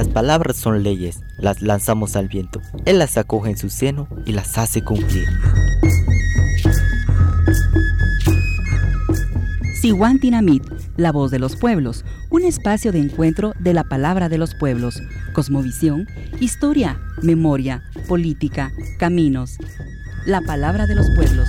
[0.00, 2.62] Nuestras palabras son leyes, las lanzamos al viento.
[2.86, 5.28] Él las acoge en su seno y las hace cumplir.
[9.78, 10.64] Siwantinamit,
[10.96, 15.02] la voz de los pueblos, un espacio de encuentro de la palabra de los pueblos,
[15.34, 16.06] cosmovisión,
[16.40, 19.58] historia, memoria, política, caminos.
[20.24, 21.46] La palabra de los pueblos.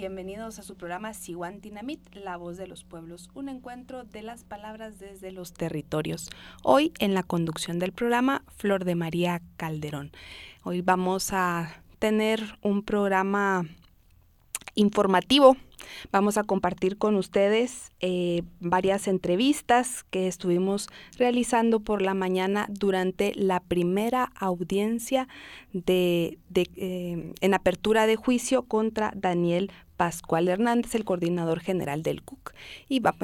[0.00, 4.98] Bienvenidos a su programa Siwantinamit, la voz de los pueblos, un encuentro de las palabras
[4.98, 6.30] desde los territorios.
[6.62, 10.10] Hoy en la conducción del programa Flor de María Calderón.
[10.62, 13.66] Hoy vamos a tener un programa
[14.74, 15.56] informativo
[16.12, 23.32] Vamos a compartir con ustedes eh, varias entrevistas que estuvimos realizando por la mañana durante
[23.34, 25.28] la primera audiencia
[25.72, 32.54] de, eh, en apertura de juicio contra Daniel Pascual Hernández, el coordinador general del CUC.
[32.88, 33.14] Y va,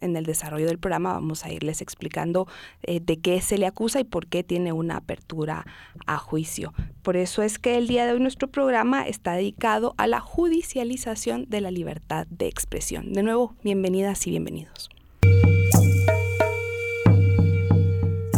[0.00, 2.46] en el desarrollo del programa vamos a irles explicando
[2.82, 5.66] eh, de qué se le acusa y por qué tiene una apertura
[6.06, 6.72] a juicio.
[7.02, 11.46] Por eso es que el día de hoy nuestro programa está dedicado a la judicialización
[11.48, 13.12] de la libertad de expresión.
[13.12, 14.90] De nuevo, bienvenidas y bienvenidos.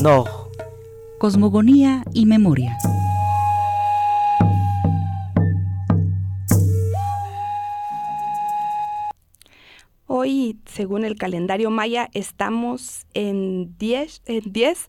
[0.03, 0.25] No.
[1.19, 2.77] Cosmogonía y memoria.
[10.15, 14.89] Hoy, según el calendario maya, estamos en 10, en 10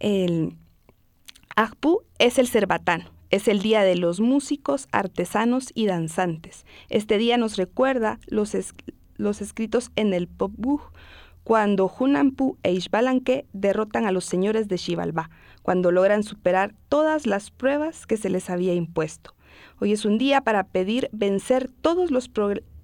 [0.00, 0.56] El
[1.54, 6.64] Ajpu es el Cerbatán, es el día de los músicos, artesanos y danzantes.
[6.88, 8.56] Este día nos recuerda los,
[9.18, 10.80] los escritos en el Popbuh,
[11.44, 15.28] cuando Hunampu e Ishbalanque derrotan a los señores de Xibalbá,
[15.60, 19.34] cuando logran superar todas las pruebas que se les había impuesto.
[19.78, 22.30] Hoy es un día para pedir vencer todos los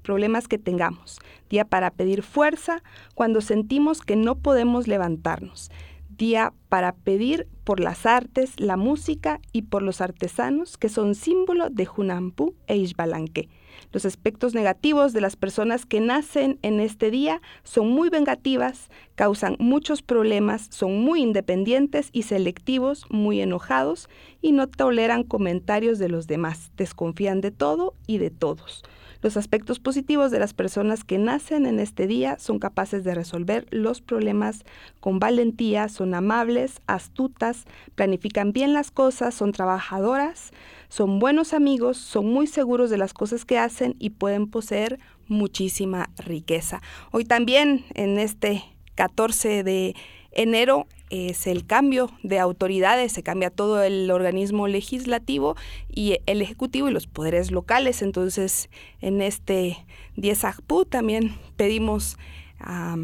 [0.04, 1.18] problemas que tengamos,
[1.50, 2.84] día para pedir fuerza
[3.14, 5.70] cuando sentimos que no podemos levantarnos,
[6.16, 11.70] día para pedir por las artes, la música y por los artesanos que son símbolo
[11.70, 13.48] de Junampu e Ixbalanque.
[13.92, 19.56] Los aspectos negativos de las personas que nacen en este día son muy vengativas, causan
[19.58, 24.08] muchos problemas, son muy independientes y selectivos, muy enojados
[24.40, 28.84] y no toleran comentarios de los demás, desconfían de todo y de todos.
[29.24, 33.66] Los aspectos positivos de las personas que nacen en este día son capaces de resolver
[33.70, 34.66] los problemas
[35.00, 37.64] con valentía, son amables, astutas,
[37.94, 40.50] planifican bien las cosas, son trabajadoras,
[40.90, 46.10] son buenos amigos, son muy seguros de las cosas que hacen y pueden poseer muchísima
[46.18, 46.82] riqueza.
[47.10, 48.62] Hoy también en este
[48.94, 49.96] 14 de
[50.32, 55.56] enero es el cambio de autoridades, se cambia todo el organismo legislativo
[55.88, 58.02] y el ejecutivo y los poderes locales.
[58.02, 58.70] Entonces,
[59.00, 59.84] en este
[60.16, 62.16] 10 ACPU también pedimos
[62.58, 62.96] a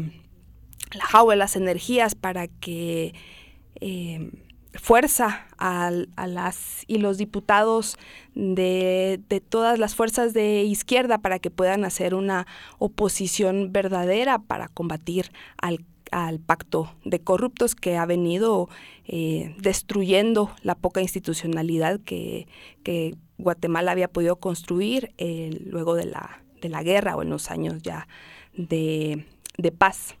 [0.93, 3.13] la JAU las energías para que
[3.75, 4.31] em,
[4.73, 5.91] fuerza a,
[6.27, 7.97] las y los diputados
[8.35, 12.47] de, de, todas las fuerzas de izquierda para que puedan hacer una
[12.79, 18.69] oposición verdadera para combatir al al pacto de corruptos que ha venido
[19.07, 22.47] eh, destruyendo la poca institucionalidad que,
[23.37, 27.81] Guatemala había podido construir eh, luego de la, de la, guerra o en los años
[27.81, 28.07] ya
[28.53, 29.25] de,
[29.79, 30.15] paz.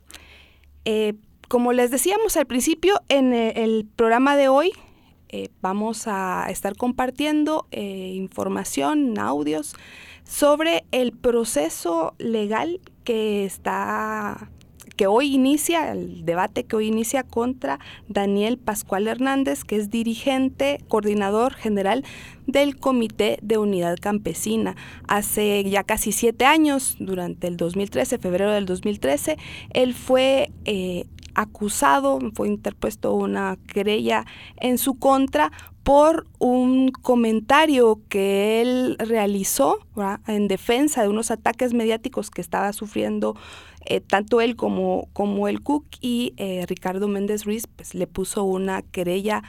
[0.85, 1.13] Eh,
[1.47, 4.71] como les decíamos al principio, en el programa de hoy
[5.61, 9.75] vamos a estar compartiendo información, audios
[10.23, 14.49] sobre el proceso legal que está
[15.01, 20.77] que hoy inicia, el debate que hoy inicia contra Daniel Pascual Hernández, que es dirigente,
[20.89, 22.05] coordinador general
[22.45, 24.75] del Comité de Unidad Campesina.
[25.07, 29.37] Hace ya casi siete años, durante el 2013, febrero del 2013,
[29.73, 34.27] él fue eh, acusado, fue interpuesto una querella
[34.57, 35.51] en su contra
[35.81, 39.79] por un comentario que él realizó
[40.27, 43.35] en defensa de unos ataques mediáticos que estaba sufriendo
[43.85, 48.43] eh, tanto él como, como el Cook y eh, Ricardo Méndez Ruiz pues, le puso
[48.43, 49.43] una querella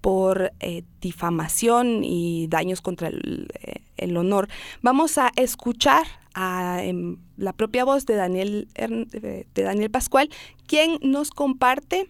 [0.00, 4.48] por eh, difamación y daños contra el, honor.
[4.82, 10.30] Vamos a escuchar a em, la propia voz de Daniel, de Daniel Pascual,
[10.66, 12.08] quien nos comparte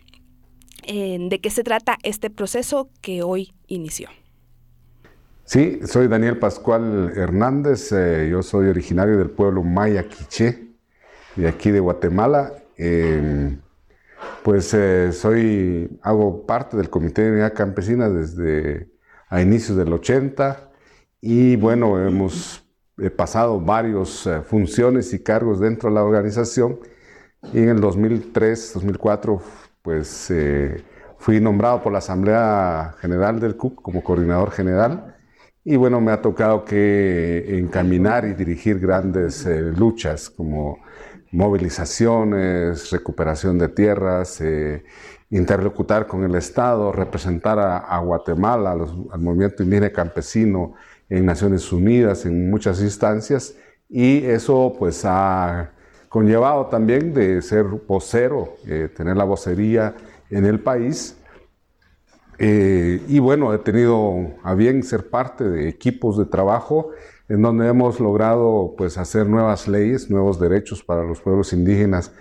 [0.86, 4.08] de qué se trata este proceso que hoy inició.
[5.44, 10.67] Sí, soy Daniel Pascual Hernández, yo soy originario del pueblo Maya Quiché,
[11.38, 13.60] de aquí de Guatemala Em,
[14.44, 18.88] pues eh, soy, hago parte del Comité de Unidad Campesina desde
[19.28, 20.70] a inicios del 80
[21.20, 22.64] y bueno, hemos
[23.16, 26.78] pasado varias eh, funciones y cargos dentro de la organización.
[27.52, 29.42] Y en el 2003, 2004,
[29.82, 30.82] pues eh,
[31.18, 35.17] fui nombrado por la Asamblea General del CUC como coordinador general
[35.70, 39.44] y bueno, me ha tocado que encaminar y dirigir grandes
[39.76, 40.78] luchas como
[41.30, 44.82] movilizaciones, recuperación de tierras, eh,
[45.28, 50.72] interlocutar con el Estado, representar a, Guatemala, al movimiento indígena campesino
[51.10, 53.54] en Naciones Unidas, en muchas instancias,
[53.90, 55.72] y eso pues ha
[56.08, 59.94] conllevado también de ser vocero, eh, tener la vocería
[60.30, 61.17] en el país.
[62.38, 66.90] Eh, y bueno, he tenido a bien ser parte de equipos de trabajo
[67.28, 72.12] en donde hemos logrado pues, hacer nuevas leyes, nuevos derechos para los pueblos indígenas,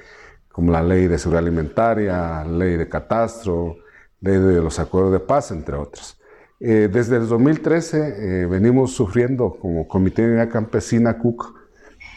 [0.52, 3.78] como la ley de seguridad alimentaria, ley de catastro,
[4.20, 6.20] ley de los acuerdos de paz, entre otros.
[6.60, 11.54] Eh, desde el 2013 eh, venimos sufriendo como Comité de Unidad Campesina CUC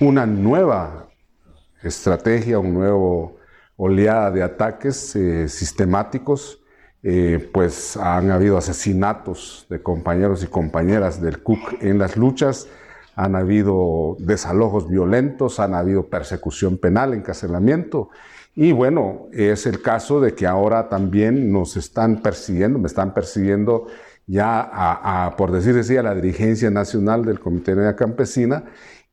[0.00, 1.11] una nueva
[1.82, 3.37] estrategia, un nuevo
[3.76, 5.14] oleada de ataques
[5.49, 6.59] sistemáticos,
[7.52, 12.69] pues han habido asesinatos de compañeros y compañeras del CUC en las luchas,
[13.17, 18.11] han habido desalojos violentos, han habido persecución penal, encarcelamiento.
[18.55, 23.87] Y bueno, es el caso de que ahora también nos están persiguiendo, me están persiguiendo
[24.26, 28.64] ya, por decir así, a la dirigencia nacional del Comité de Campesina.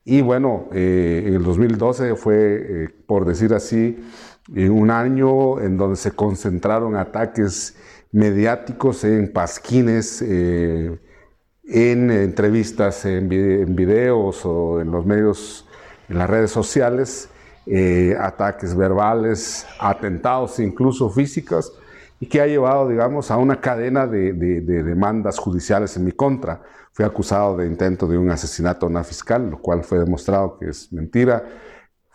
[0.06, 4.00] Y bueno, eh, en el 2012 fue, eh, por decir así,
[4.47, 7.75] un año en donde se concentraron ataques
[8.11, 10.21] mediáticos en pasquines.
[10.21, 10.97] Eh,
[11.67, 15.65] en entrevistas, en, videos o en los medios,
[16.07, 17.29] en las redes sociales,
[17.65, 21.73] eh, ataques verbales, atentados incluso físicos,
[22.19, 26.63] y que ha llevado, digamos, a una cadena de, demandas judiciales en mi contra.
[26.93, 30.69] Fui acusado de intento de un asesinato a una fiscal, lo cual fue demostrado que
[30.69, 31.43] es mentira.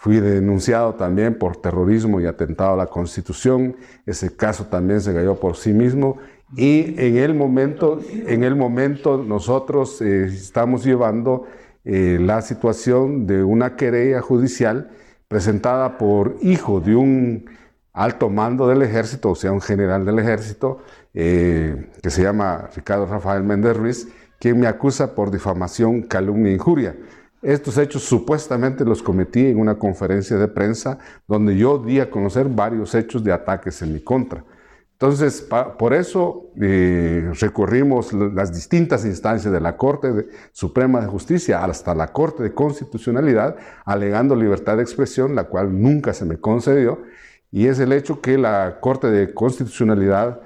[0.02, 3.76] Fui denunciado también por terrorismo y atentado a la Constitución.
[4.04, 6.18] Ese caso también se cayó por sí mismo
[6.56, 11.44] y en el momento, en el momento nosotros eh, estamos llevando
[11.84, 14.90] eh, la situación de una querella judicial
[15.28, 17.44] presentada por hijo de un
[17.92, 20.80] alto mando del ejército, o sea, un general del ejército,
[21.14, 24.08] eh, que se llama Ricardo Rafael Méndez Ruiz,
[24.40, 26.96] quien me acusa por difamación, calumnia e injuria.
[27.42, 32.48] Estos hechos supuestamente los cometí en una conferencia de prensa donde yo di a conocer
[32.48, 34.44] varios hechos de ataques en mi contra.
[34.92, 35.48] Entonces,
[35.80, 42.12] por eso eh, recurrimos las distintas instancias de la Corte Suprema de Justicia hasta la
[42.12, 47.02] Corte de Constitucionalidad, alegando libertad de expresión, la cual nunca se me concedió,
[47.50, 50.40] y es el hecho que la Corte de Constitucionalidad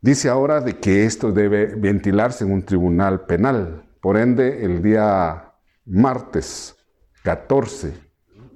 [0.00, 3.82] dice ahora de que esto debe ventilarse en un tribunal penal.
[4.00, 5.51] Por ende, el día
[5.84, 6.76] martes
[7.24, 7.94] 14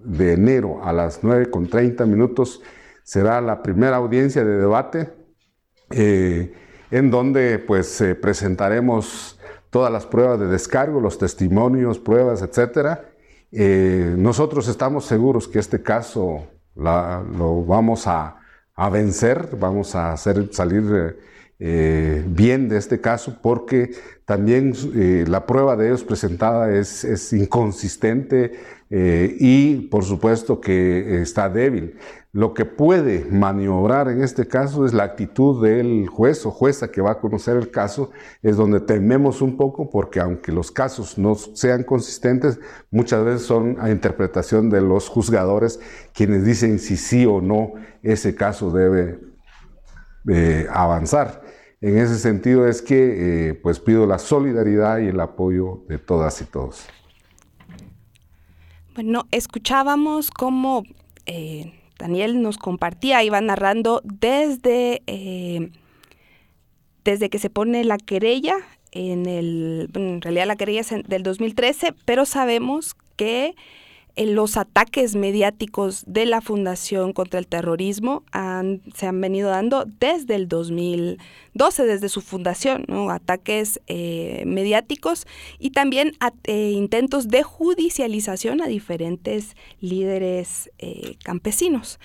[0.05, 2.63] de enero a las 9 con 30 minutos
[3.03, 5.11] será la primera audiencia de debate
[5.91, 6.55] eh,
[6.91, 9.39] en donde pues presentaremos
[9.71, 12.99] todas las pruebas de descargo, los testimonios, pruebas, etc.
[13.53, 18.37] Eh, nosotros estamos seguros que este caso lo vamos a,
[18.91, 21.19] vencer, vamos a hacer salir
[21.59, 23.91] eh, bien de este caso porque
[24.25, 24.75] también
[25.29, 28.53] la prueba de ellos presentada es, es inconsistente
[28.91, 31.95] y por supuesto que está débil.
[32.37, 37.01] Lo que puede maniobrar en este caso es la actitud del juez o jueza que
[37.01, 38.11] va a conocer el caso,
[38.43, 42.61] es donde tememos un poco porque aunque los casos no sean consistentes,
[42.91, 45.81] muchas veces son a interpretación de los juzgadores
[46.13, 47.73] quienes dicen si sí o no
[48.03, 49.19] ese caso debe
[50.29, 51.43] eh, avanzar.
[51.81, 56.41] En ese sentido es que eh, pues pido la solidaridad y el apoyo de todas
[56.41, 56.87] y todos.
[58.95, 60.85] Bueno, escuchábamos cómo
[61.27, 65.03] eh, Daniel nos compartía, iba narrando desde,
[67.05, 68.57] desde que se pone la querella,
[68.93, 73.55] en, el, en realidad la querella es del 2013, pero sabemos que
[74.17, 78.25] los ataques mediáticos de la Fundación contra el Terrorismo
[78.95, 85.27] se han venido dando desde el 2012, desde su fundación, ataques eh, mediáticos
[85.59, 86.13] y también
[86.45, 92.01] eh, intentos de judicialización a diferentes líderes eh, campesinos.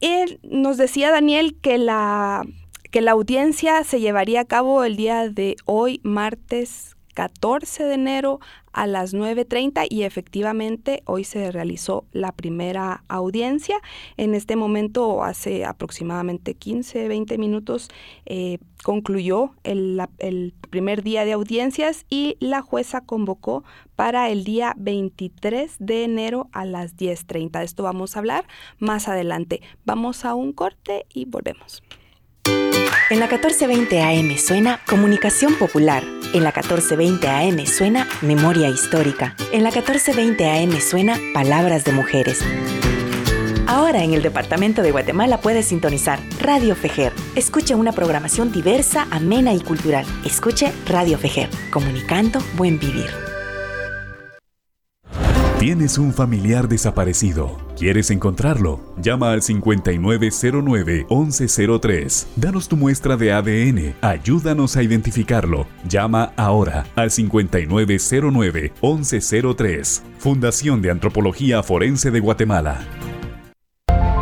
[0.00, 2.46] Él nos decía Daniel que la,
[2.90, 8.38] que la audiencia se llevaría a cabo el día de hoy, martes 14 de enero
[8.72, 13.80] a las 9.30 y efectivamente hoy se realizó la primera audiencia.
[14.16, 17.88] En este momento, hace aproximadamente 15, 20 minutos,
[18.24, 23.64] eh, concluyó el, el, primer día de audiencias y la jueza convocó
[23.96, 27.58] para el día 23 de enero a las 10.30.
[27.58, 28.46] De esto vamos a hablar
[28.78, 29.60] más adelante.
[29.84, 31.82] Vamos a un corte y volvemos.
[33.10, 36.04] En la 1420 AM suena Comunicación Popular.
[36.34, 39.34] En la 1420 AM suena Memoria Histórica.
[39.50, 42.40] En la 1420 AM suena Palabras de Mujeres.
[43.66, 47.14] Ahora en el Departamento de Guatemala puedes sintonizar Radio Fejer.
[47.34, 50.04] Escuche una programación diversa, amena y cultural.
[50.26, 53.37] Escuche Radio Fejer, comunicando buen vivir.
[55.58, 57.58] Tienes un familiar desaparecido.
[57.76, 58.78] ¿Quieres encontrarlo?
[58.96, 62.26] Llama al 5909-1103.
[62.36, 63.96] Danos tu muestra de ADN.
[64.00, 65.66] Ayúdanos a identificarlo.
[65.88, 70.02] Llama ahora al 5909-1103.
[70.18, 72.78] Fundación de Antropología Forense de Guatemala.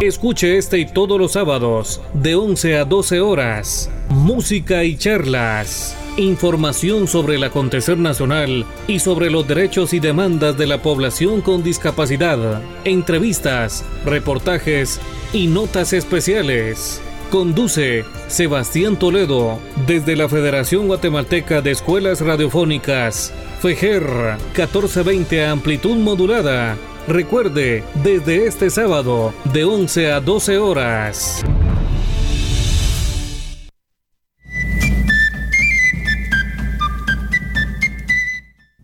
[0.01, 3.91] Escuche este y todos los sábados, de 11 a 12 horas.
[4.09, 10.67] Música y charlas información sobre el acontecer nacional y sobre los derechos y demandas de
[10.67, 15.01] la población con discapacidad, entrevistas, reportajes
[15.33, 17.01] y notas especiales.
[17.31, 26.77] Conduce Sebastián Toledo desde la Federación Guatemalteca de Escuelas Radiofónicas, FEJER 1420 amplitud modulada.
[27.09, 31.45] Recuerde, desde este sábado, de 11 a 12 horas.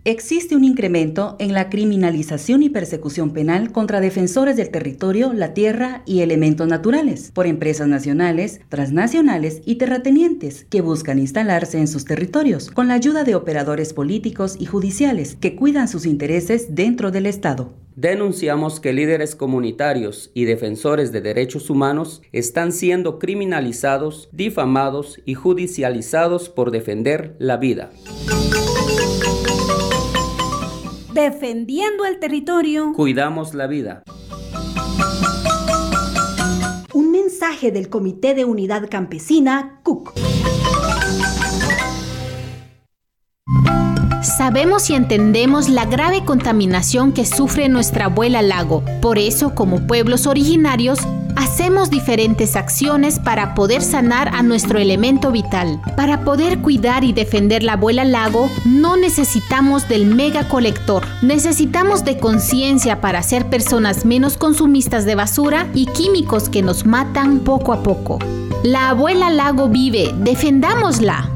[0.04, 6.02] Existe un incremento en la criminalización y persecución penal contra defensores del territorio, la tierra
[6.06, 12.68] y elementos naturales por empresas nacionales, transnacionales y terratenientes que buscan instalarse en sus territorios
[12.68, 17.72] con la ayuda de operadores políticos y judiciales que cuidan sus intereses dentro del Estado.
[17.94, 26.48] Denunciamos que líderes comunitarios y defensores de derechos humanos están siendo criminalizados, difamados y judicializados
[26.48, 27.92] por defender la vida.
[31.12, 32.94] Defendiendo el territorio.
[32.94, 34.02] Cuidamos la vida.
[36.94, 40.14] Un mensaje del Comité de Unidad Campesina, CUC.
[44.22, 48.82] Sabemos y entendemos la grave contaminación que sufre nuestra abuela lago.
[49.02, 50.98] Por eso, como pueblos originarios,
[51.36, 55.80] hacemos diferentes acciones para poder sanar a nuestro elemento vital.
[55.96, 61.04] Para poder cuidar y defender la abuela lago, no necesitamos del mega colector.
[61.22, 67.40] Necesitamos de conciencia para ser personas menos consumistas de basura y químicos que nos matan
[67.40, 68.18] poco a poco.
[68.62, 71.30] La abuela lago vive, defendámosla.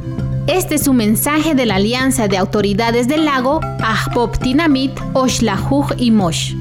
[0.46, 6.12] Este es un mensaje de la Alianza de Autoridades del Lago, Ahpop Tinamit, Oshlahuj y
[6.12, 6.54] Mosh.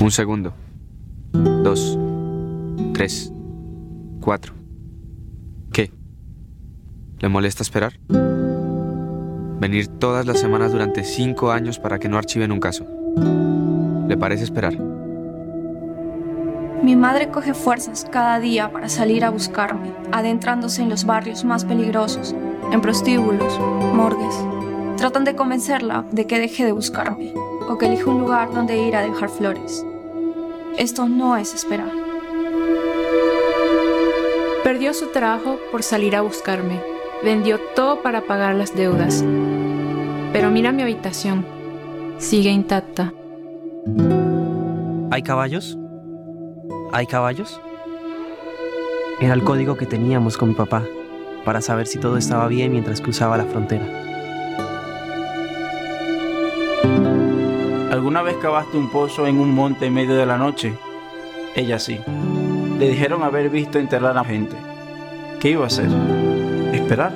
[0.00, 0.54] Un segundo.
[1.62, 1.96] Dos.
[2.94, 3.32] Tres.
[4.20, 4.54] Cuatro.
[5.72, 5.92] ¿Qué?
[7.20, 7.92] ¿Le molesta esperar?
[9.60, 12.86] Venir todas las semanas durante cinco años para que no archiven un caso.
[14.08, 14.76] ¿Le parece esperar?
[16.82, 21.64] Mi madre coge fuerzas cada día para salir a buscarme, adentrándose en los barrios más
[21.64, 22.34] peligrosos,
[22.72, 23.58] en prostíbulos,
[23.94, 24.34] morgues.
[24.96, 27.32] Tratan de convencerla de que deje de buscarme
[27.68, 29.84] o que elija un lugar donde ir a dejar flores.
[30.78, 31.90] Esto no es esperar.
[34.62, 36.80] Perdió su trabajo por salir a buscarme.
[37.24, 39.24] Vendió todo para pagar las deudas.
[40.32, 41.44] Pero mira mi habitación.
[42.18, 43.12] Sigue intacta.
[45.10, 45.76] ¿Hay caballos?
[46.92, 47.60] ¿Hay caballos?
[49.20, 50.84] Era el código que teníamos con mi papá
[51.44, 54.07] para saber si todo estaba bien mientras cruzaba la frontera.
[58.08, 60.72] ¿Alguna vez cavaste un pozo en un monte en medio de la noche?
[61.54, 62.00] Ella sí.
[62.78, 64.56] Le dijeron haber visto enterrar a gente.
[65.40, 65.90] ¿Qué iba a hacer?
[66.72, 67.12] ¿Esperar?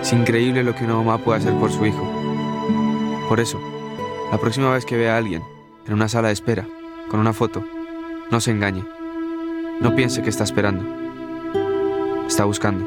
[0.00, 2.10] Es increíble lo que una mamá puede hacer por su hijo.
[3.28, 3.60] Por eso,
[4.32, 5.42] la próxima vez que vea a alguien
[5.86, 6.66] en una sala de espera,
[7.10, 7.62] con una foto.
[8.30, 8.82] No se engañe.
[9.82, 10.82] No piense que está esperando.
[12.26, 12.86] Está buscando.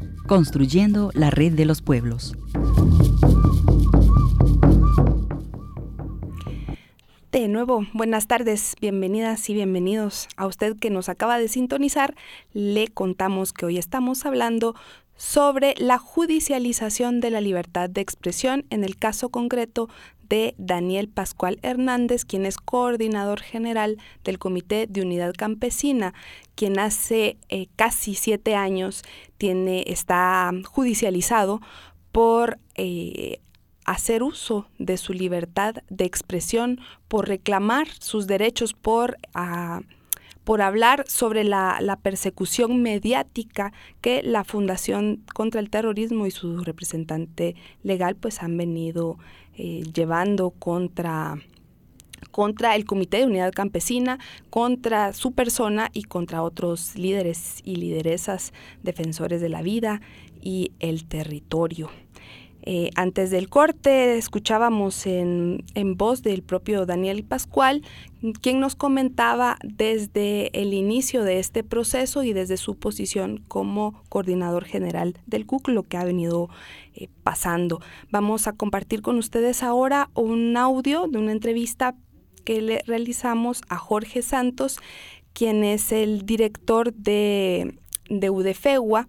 [0.31, 2.37] construyendo la red de los pueblos.
[7.33, 12.15] De nuevo, buenas tardes, bienvenidas y bienvenidos a usted que nos acaba de sintonizar.
[12.53, 14.73] Le contamos que hoy estamos hablando
[15.17, 19.89] sobre la judicialización de la libertad de expresión en el caso concreto
[20.31, 26.13] de Daniel Pascual Hernández, quien es coordinador general del Comité de Unidad Campesina,
[26.55, 29.03] quien hace eh, casi siete años
[29.37, 31.59] tiene, está judicializado
[32.13, 33.41] por eh,
[33.83, 39.81] hacer uso de su libertad de expresión, por reclamar sus derechos, por, ah,
[40.43, 47.55] por hablar sobre la, persecución mediática que la Fundación contra el Terrorismo y su representante
[47.83, 49.17] legal pues han venido
[49.55, 51.37] eh, llevando contra
[52.31, 54.19] contra el Comité de Unidad Campesina,
[54.49, 60.01] contra su persona y contra otros líderes y lideresas defensores de la vida
[60.41, 61.89] y el territorio.
[62.63, 65.63] Eh, antes del corte escuchábamos en,
[65.95, 67.81] voz del propio Daniel Pascual,
[68.41, 74.65] quien nos comentaba desde el inicio de este proceso y desde su posición como coordinador
[74.65, 76.49] general del CUC lo que ha venido
[76.93, 77.81] eh, pasando.
[78.11, 81.95] Vamos a compartir con ustedes ahora un audio de una entrevista
[82.45, 84.79] que le realizamos a Jorge Santos,
[85.33, 89.07] quien es el director de, de UDFEGUA.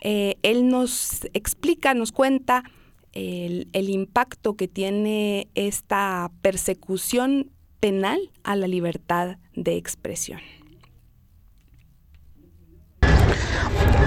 [0.00, 2.64] Eh, él nos explica, nos cuenta
[3.12, 10.40] el, impacto que tiene esta persecución penal a la libertad de expresión.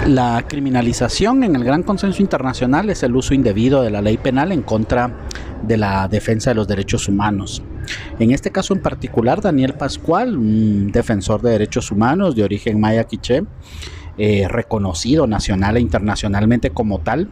[0.06, 4.52] La criminalización en el gran consenso internacional es el uso indebido de la ley penal
[4.52, 5.26] en contra
[5.62, 7.62] de la defensa de los derechos humanos.
[8.18, 13.04] En este caso en particular, Daniel Pascual, un defensor de derechos humanos de origen maya
[13.04, 13.44] quiché,
[14.18, 17.30] eh, reconocido nacional e internacionalmente como tal,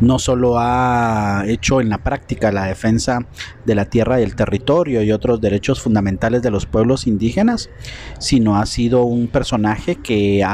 [0.00, 3.26] no solo ha hecho en la práctica la defensa
[3.64, 7.70] de la tierra y el territorio y otros derechos fundamentales de los pueblos indígenas,
[8.18, 10.44] sino ha sido un personaje que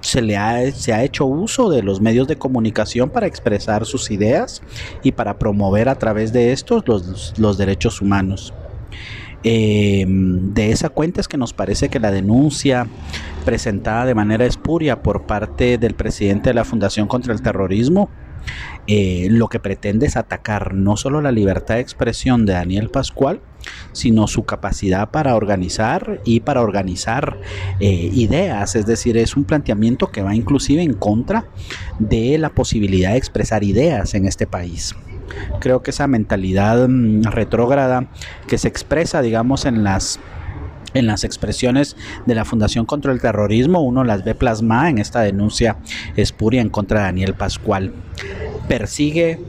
[0.00, 4.10] se le ha, se ha hecho uso de los medios de comunicación para expresar sus
[4.10, 4.62] ideas
[5.02, 6.84] y para promover a través de estos
[7.38, 8.52] los derechos humanos.
[9.44, 12.86] Eh, de esa cuenta es que nos parece que la denuncia
[13.44, 18.08] presentada de manera espuria por parte del presidente de la Fundación contra el Terrorismo
[18.88, 23.40] eh, lo que pretende es atacar no solo la libertad de expresión de Daniel Pascual,
[23.92, 27.38] sino su capacidad para organizar y para organizar
[27.78, 28.74] eh, ideas.
[28.74, 31.46] Es decir, es un planteamiento que va inclusive en contra
[32.00, 34.96] de la posibilidad de expresar ideas en este país.
[35.60, 38.08] Creo que esa mentalidad mm, retrógrada
[38.46, 40.20] que se expresa, digamos, en las
[40.94, 45.20] en las expresiones de la Fundación contra el Terrorismo, uno las ve plasmadas en esta
[45.22, 45.78] denuncia
[46.16, 47.94] espuria en contra de Daniel Pascual.
[48.68, 49.40] Persigue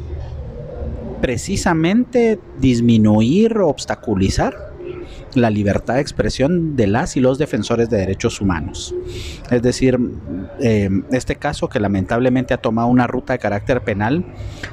[1.21, 4.72] precisamente disminuir, obstaculizar
[5.35, 8.93] la libertad de expresión de las y los defensores de derechos humanos.
[9.49, 9.99] Es decir,
[10.59, 14.25] eh, este caso que lamentablemente ha tomado una ruta de carácter penal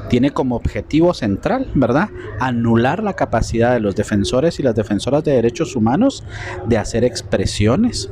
[0.08, 2.08] tiene como objetivo central, ¿verdad?,
[2.40, 6.24] anular la capacidad de los defensores y las defensoras de derechos humanos
[6.66, 8.10] de hacer expresiones,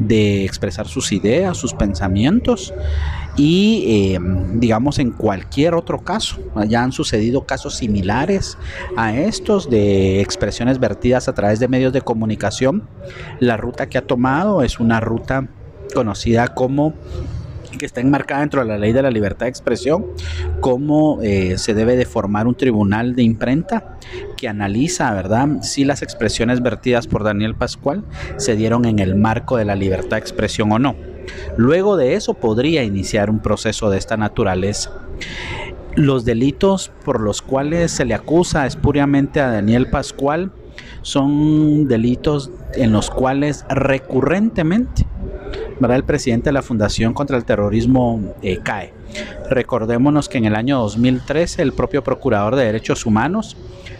[0.00, 2.72] de expresar sus ideas, sus pensamientos
[3.36, 4.18] y eh,
[4.54, 6.38] digamos en cualquier otro caso.
[6.68, 8.56] Ya han sucedido casos similares
[8.96, 12.88] a estos de expresiones vertidas a través de medios de comunicación.
[13.38, 15.46] La ruta que ha tomado es una ruta
[15.94, 16.94] conocida como
[17.78, 20.06] que está enmarcada dentro de la ley de la libertad de expresión,
[20.60, 23.98] cómo eh, se debe de formar un tribunal de imprenta
[24.38, 28.02] que analiza, ¿verdad?, si las expresiones vertidas por Daniel Pascual
[28.38, 30.96] se dieron en el marco de la libertad de expresión o no.
[31.58, 34.92] Luego de eso podría iniciar un proceso de esta naturaleza.
[35.96, 40.50] Los delitos por los cuales se le acusa espuriamente a Daniel Pascual
[41.06, 45.06] son delitos en los cuales recurrentemente
[45.80, 48.92] el presidente de la Fundación contra el Terrorismo eh, cae.
[49.48, 53.56] Recordémonos que en el año 2013 el propio Procurador de Derechos Humanos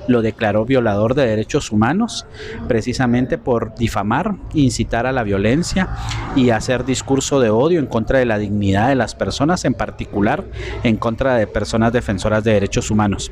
[0.08, 2.26] lo declaró violador de derechos humanos
[2.66, 5.88] precisamente por difamar, incitar a la violencia
[6.34, 10.44] y hacer discurso de odio en contra de la dignidad de las personas, en particular
[10.82, 13.30] en contra de personas defensoras de derechos humanos.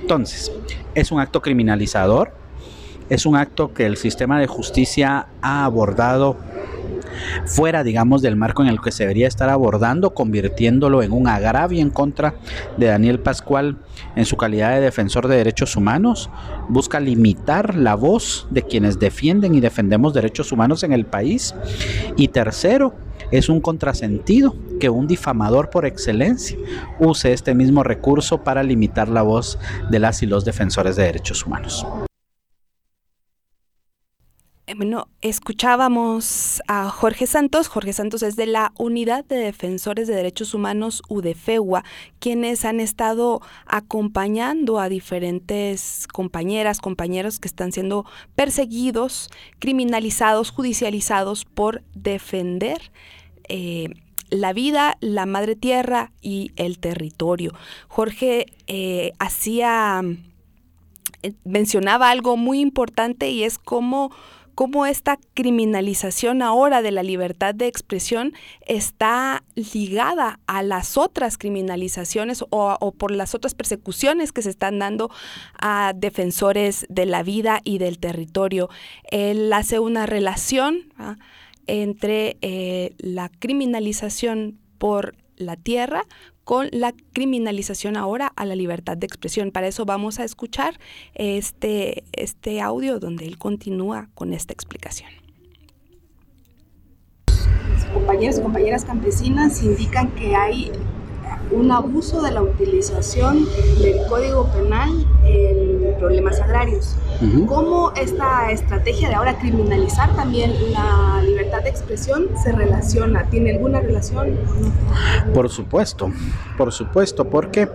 [0.00, 0.50] Entonces,
[0.96, 2.43] es un acto criminalizador,
[3.08, 6.36] es un acto que el sistema de justicia ha abordado
[7.46, 11.80] fuera, digamos, del marco en el que se debería estar abordando, convirtiéndolo en un agravio
[11.80, 12.34] en contra
[12.76, 13.76] de Daniel Pascual
[14.16, 16.30] en su calidad de defensor de derechos humanos.
[16.68, 21.54] Busca limitar la voz de quienes defienden y defendemos derechos humanos en el país.
[22.16, 22.94] Y tercero,
[23.30, 26.56] es un contrasentido que un difamador por excelencia
[26.98, 29.58] use este mismo recurso para limitar la voz
[29.90, 31.86] de las y los defensores de derechos humanos.
[34.66, 37.68] Eh, bueno, escuchábamos a Jorge Santos.
[37.68, 41.84] Jorge Santos es de la Unidad de Defensores de Derechos Humanos UDEFEUA,
[42.18, 51.82] quienes han estado acompañando a diferentes compañeras, compañeros que están siendo perseguidos, criminalizados, judicializados por
[51.94, 52.90] defender
[53.48, 53.90] eh,
[54.30, 57.52] la vida, la madre tierra y el territorio.
[57.88, 60.00] Jorge eh, hacía
[61.44, 64.10] mencionaba algo muy importante y es cómo
[64.54, 68.32] cómo esta criminalización ahora de la libertad de expresión
[68.66, 75.10] está ligada a las otras criminalizaciones o, por las otras persecuciones que se están dando
[75.58, 78.68] a defensores de la vida y del territorio.
[79.10, 81.16] Él hace una relación ¿ah?
[81.66, 86.04] entre eh, la criminalización por la tierra
[86.44, 89.50] con la criminalización ahora a la libertad de expresión.
[89.50, 90.78] Para eso vamos a escuchar
[91.14, 95.10] este, este audio donde él continúa con esta explicación.
[97.92, 100.70] Compañeros y compañeras campesinas indican que hay
[101.50, 103.46] un abuso de la utilización
[103.80, 106.96] del Código Penal en problemas agrarios.
[107.46, 113.24] ¿Cómo esta estrategia de ahora criminalizar también la libertad de expresión se relaciona?
[113.30, 114.36] ¿Tiene alguna relación?
[115.32, 116.10] Por supuesto,
[116.58, 117.68] por supuesto, porque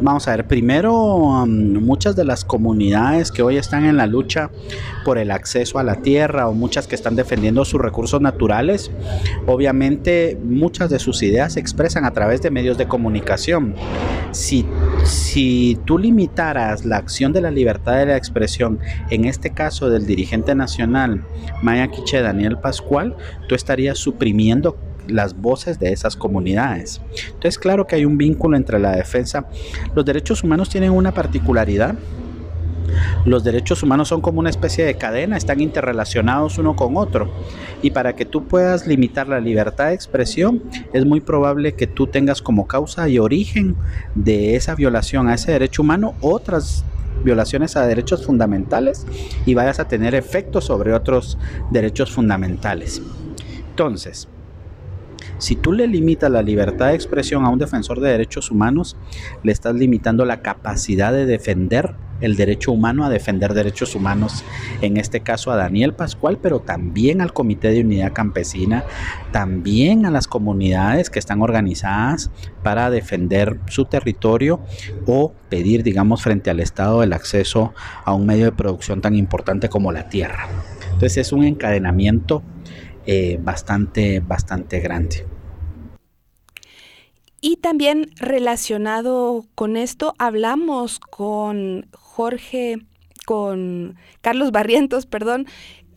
[0.00, 4.50] vamos a ver, primero muchas de las comunidades que hoy están en la lucha
[5.04, 8.90] por el acceso a la tierra o muchas que están defendiendo sus recursos naturales,
[9.46, 13.01] obviamente muchas de sus ideas se expresan a través de medios de comunicación.
[14.30, 14.66] Si,
[15.04, 18.78] si tú limitaras la acción de la libertad de la expresión,
[19.10, 21.24] en este caso del dirigente nacional
[21.62, 23.16] Maya Quiche Daniel Pascual,
[23.48, 27.00] tú estarías suprimiendo las voces de esas comunidades.
[27.26, 29.46] Entonces, claro que hay un vínculo entre la defensa.
[29.94, 31.96] Los derechos humanos tienen una particularidad
[33.24, 37.32] los derechos humanos son como una especie de cadena, están interrelacionados uno con otro.
[37.82, 42.06] Y para que tú puedas limitar la libertad de expresión, es muy probable que tú
[42.06, 43.76] tengas como causa y origen
[44.14, 46.84] de esa violación a ese derecho humano otras
[47.24, 49.06] violaciones a derechos fundamentales
[49.46, 51.38] y vayas a tener efectos sobre otros
[51.70, 53.02] derechos fundamentales.
[53.70, 54.28] Entonces,
[55.38, 58.96] si tú le limitas la libertad de expresión a un defensor de derechos humanos,
[59.42, 64.44] le estás limitando la capacidad de defender el derecho humano a defender derechos humanos,
[64.80, 68.84] en este caso a Daniel Pascual, pero también al Comité de Unidad Campesina,
[69.32, 72.30] también a las comunidades que están organizadas
[72.62, 74.60] para defender su territorio
[75.06, 79.68] o pedir, digamos, frente al Estado el acceso a un medio de producción tan importante
[79.68, 80.48] como la tierra.
[80.84, 82.42] Entonces es un encadenamiento
[83.06, 85.26] eh, bastante, bastante grande.
[87.44, 92.76] Y también relacionado con esto, hablamos con Jorge,
[93.24, 95.46] con Carlos Barrientos, perdón.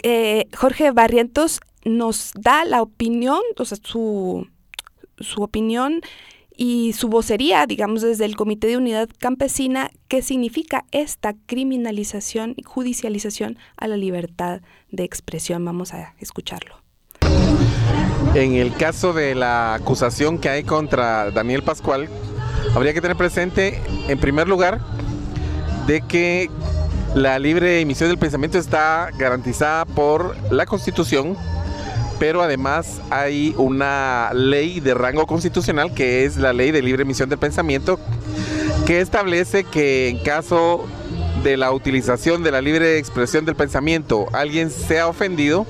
[0.01, 4.47] Eh, Jorge Barrientos nos da la opinión, o sea, su,
[5.19, 5.99] su opinión
[6.55, 12.63] y su vocería, digamos, desde el Comité de Unidad Campesina, qué significa esta criminalización y
[12.63, 15.65] judicialización a la libertad de expresión.
[15.65, 16.77] Vamos a escucharlo.
[18.35, 22.07] En el caso de la acusación que hay contra Daniel Pascual,
[22.73, 24.79] habría que tener presente, en primer lugar,
[25.87, 26.49] de que
[27.13, 31.37] la libre emisión del pensamiento está garantizada por la Constitución,
[32.19, 37.29] pero además hay una ley de rango constitucional que es la ley de libre emisión
[37.29, 37.99] del pensamiento,
[38.85, 40.85] que establece que en caso
[41.43, 45.65] de la utilización de la libre expresión del pensamiento alguien sea ofendido,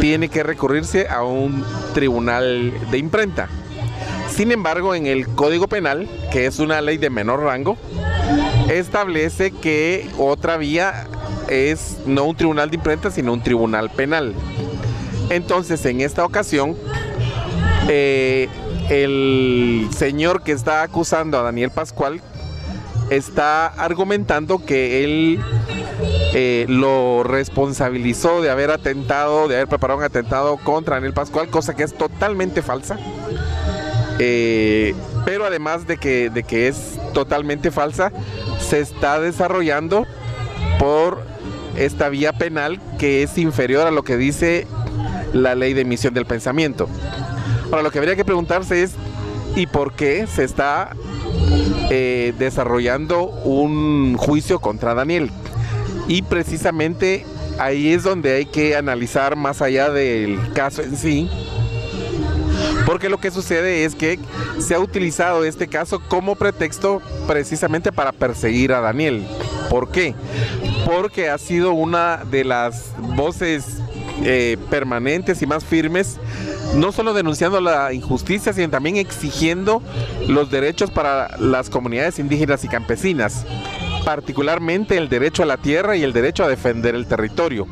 [0.00, 3.48] tiene que recurrirse a un tribunal de imprenta.
[4.30, 7.76] Sin embargo, en el Código Penal, que es una ley de menor rango,
[8.78, 11.06] establece que otra vía
[11.48, 14.34] es no un tribunal de imprenta, sino un tribunal penal.
[15.28, 16.76] Entonces, en esta ocasión,
[17.88, 18.48] eh,
[18.88, 22.20] el señor que está acusando a Daniel Pascual
[23.10, 25.40] está argumentando que él
[26.32, 31.74] eh, lo responsabilizó de haber atentado, de haber preparado un atentado contra Daniel Pascual, cosa
[31.74, 32.98] que es totalmente falsa.
[34.18, 38.12] Eh, pero además de que, de que es totalmente falsa,
[38.70, 40.06] se está desarrollando
[40.78, 41.24] por
[41.76, 44.68] esta vía penal que es inferior a lo que dice
[45.32, 46.88] la ley de emisión del pensamiento.
[47.64, 48.92] Ahora, lo que habría que preguntarse es,
[49.56, 50.94] ¿y por qué se está
[51.90, 55.32] eh, desarrollando un juicio contra Daniel?
[56.06, 57.26] Y precisamente
[57.58, 61.28] ahí es donde hay que analizar más allá del caso en sí,
[62.90, 64.18] Porque lo que sucede es que
[64.58, 69.24] se ha utilizado este caso como pretexto precisamente para perseguir a Daniel.
[69.68, 70.16] ¿Por qué?
[70.84, 73.76] Porque ha sido una de las voces
[74.24, 76.18] eh, permanentes y más firmes,
[76.74, 79.84] no solo denunciando la injusticia, sino también exigiendo
[80.26, 83.46] los derechos para las comunidades indígenas y campesinas,
[84.04, 87.68] particularmente el derecho a la tierra y el derecho a defender el territorio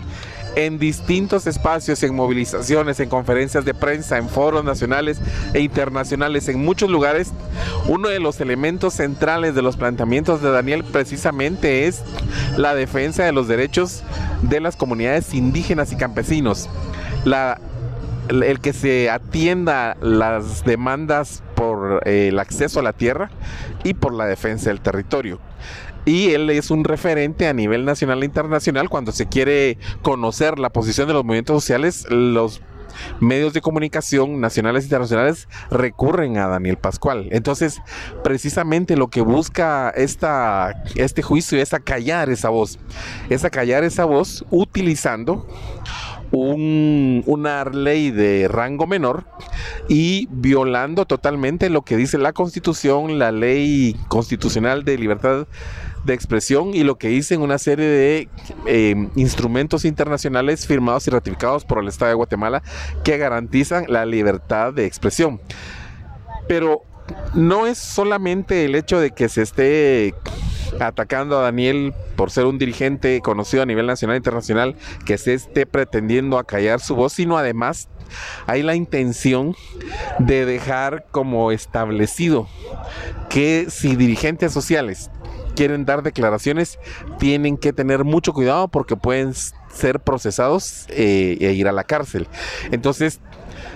[0.56, 5.20] en distintos espacios, en movilizaciones, en conferencias de prensa, en foros nacionales
[5.54, 7.32] e internacionales, en muchos lugares,
[7.86, 12.02] uno de los elementos centrales de los planteamientos de Daniel precisamente es
[12.56, 14.02] la defensa de los derechos
[14.42, 16.68] de las comunidades indígenas y campesinos.
[18.28, 23.30] El que se atienda las demandas por eh, el acceso a la tierra
[23.84, 25.40] y por la defensa del territorio
[26.04, 30.70] y él es un referente a nivel nacional e internacional cuando se quiere conocer la
[30.70, 32.62] posición de los movimientos sociales, los
[33.20, 37.28] medios de comunicación nacionales e internacionales recurren a Daniel Pascual.
[37.30, 37.80] Entonces,
[38.24, 42.78] precisamente lo que busca esta, este juicio es acallar esa voz,
[43.28, 45.46] es acallar esa voz utilizando
[46.30, 49.24] un, una ley de rango menor
[49.88, 55.46] y violando totalmente lo que dice la constitución, la ley constitucional de libertad
[56.08, 58.28] de expresión y lo que dicen una serie de
[58.66, 62.62] eh, instrumentos internacionales firmados y ratificados por el Estado de Guatemala
[63.04, 65.40] que garantizan la libertad de expresión.
[66.48, 66.82] Pero
[67.34, 70.14] no es solamente el hecho de que se esté
[70.80, 75.34] atacando a Daniel por ser un dirigente conocido a nivel nacional e internacional, que se
[75.34, 77.88] esté pretendiendo acallar su voz, sino además
[78.46, 79.54] hay la intención
[80.18, 82.48] de dejar como establecido
[83.28, 85.10] que si dirigentes sociales
[85.58, 86.78] quieren dar declaraciones
[87.18, 92.28] tienen que tener mucho cuidado porque pueden ser procesados eh, e ir a la cárcel.
[92.70, 93.18] Entonces,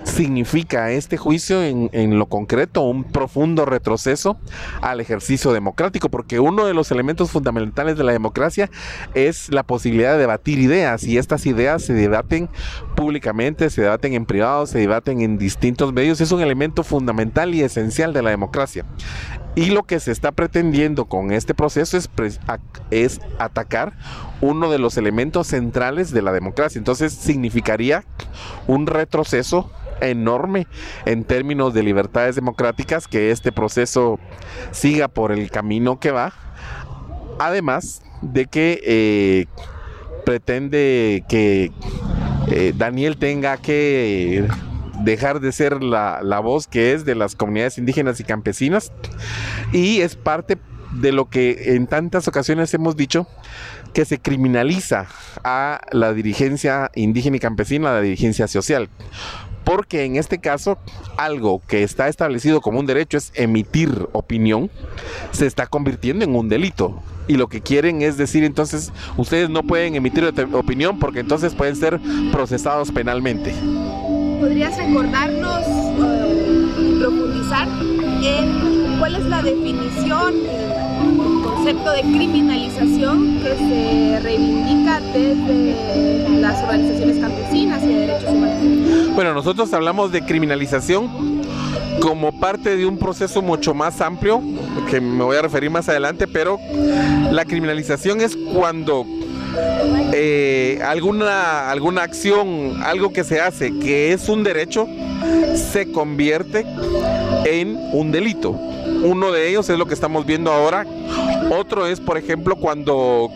[0.05, 4.39] significa este juicio en, en, lo concreto un profundo retroceso
[4.81, 8.71] al ejercicio democrático, porque uno de los elementos fundamentales de la democracia
[9.15, 12.49] es la posibilidad de debatir ideas y estas ideas se debaten
[12.95, 17.63] públicamente, se debaten en privado, se debaten en distintos medios, es un elemento fundamental y
[17.63, 18.85] esencial de la democracia.
[19.55, 22.09] Y lo que se está pretendiendo con este proceso es,
[22.91, 23.93] es atacar
[24.41, 26.79] uno de los elementos centrales de la democracia.
[26.79, 28.05] Entonces significaría
[28.67, 30.67] un retroceso enorme
[31.05, 34.19] en términos de libertades democráticas que este proceso
[34.71, 36.33] siga por el camino que va.
[37.39, 39.47] Además de que eh,
[40.25, 41.73] pretende que
[42.49, 44.47] eh, Daniel tenga que
[45.01, 48.93] dejar de ser la, la, voz que es de las comunidades indígenas y campesinas
[49.73, 50.59] y es parte
[50.93, 53.27] de lo que en tantas ocasiones hemos dicho
[53.95, 55.07] que se criminaliza
[55.45, 58.89] a la dirigencia indígena y campesina, a la dirigencia social
[59.65, 60.79] porque en este caso
[61.17, 64.71] algo que está establecido como un derecho es emitir opinión,
[65.31, 67.03] se está convirtiendo en un delito.
[67.29, 71.77] Y lo que quieren es decir entonces, ustedes no pueden emitir opinión porque entonces pueden
[71.77, 72.01] ser
[72.33, 73.55] procesados penalmente.
[74.43, 77.69] ¿Podrías recordarnos, uh, profundizar
[78.25, 87.19] en cuál es la definición, el concepto de criminalización que se reivindica desde las organizaciones
[87.19, 89.15] campesinas y de derechos humanos?
[89.15, 91.41] Bueno, nosotros hablamos de criminalización
[92.01, 94.43] como parte de un proceso mucho más amplio,
[94.91, 96.59] que me voy a referir más adelante, pero
[97.31, 99.07] la criminalización es cuando
[100.13, 104.87] eh, alguna, alguna acción, algo que se hace que es un derecho,
[105.55, 106.67] se convierte
[107.45, 108.51] en un delito.
[108.51, 110.87] Uno de ellos es lo que estamos viendo ahora.
[111.51, 113.31] Otro es, por ejemplo, cuando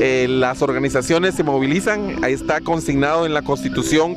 [0.00, 4.16] eh, las organizaciones se movilizan, ahí está consignado en la Constitución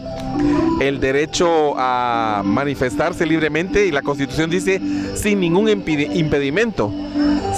[0.80, 4.82] el derecho a manifestarse libremente y la Constitución dice
[5.16, 6.92] sin ningún impedimento.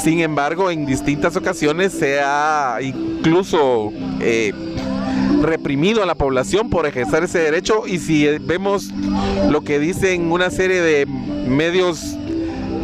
[0.03, 4.53] Sin embargo, en distintas ocasiones se ha incluso eh,
[5.41, 8.91] reprimido a la población por ejercer ese derecho y si vemos
[9.49, 12.15] lo que dicen una serie de medios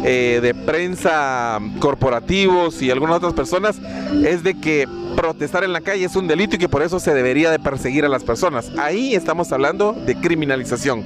[0.04, 3.76] eh, de prensa corporativos y algunas otras personas
[4.24, 7.14] es de que protestar en la calle es un delito y que por eso se
[7.14, 8.70] debería de perseguir a las personas.
[8.78, 11.04] Ahí estamos hablando de criminalización.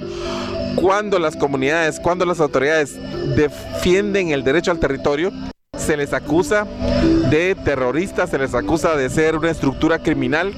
[0.74, 2.98] Cuando las comunidades, cuando las autoridades
[3.36, 5.32] defienden el derecho al territorio,
[5.90, 6.68] se les acusa
[7.30, 10.52] de terroristas, se les acusa de ser una estructura criminal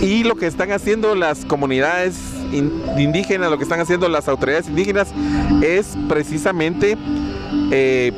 [0.00, 2.16] y lo que están haciendo las comunidades
[2.50, 5.08] indígenas, lo que están haciendo las autoridades indígenas
[5.60, 6.96] es precisamente
[7.70, 8.10] eh,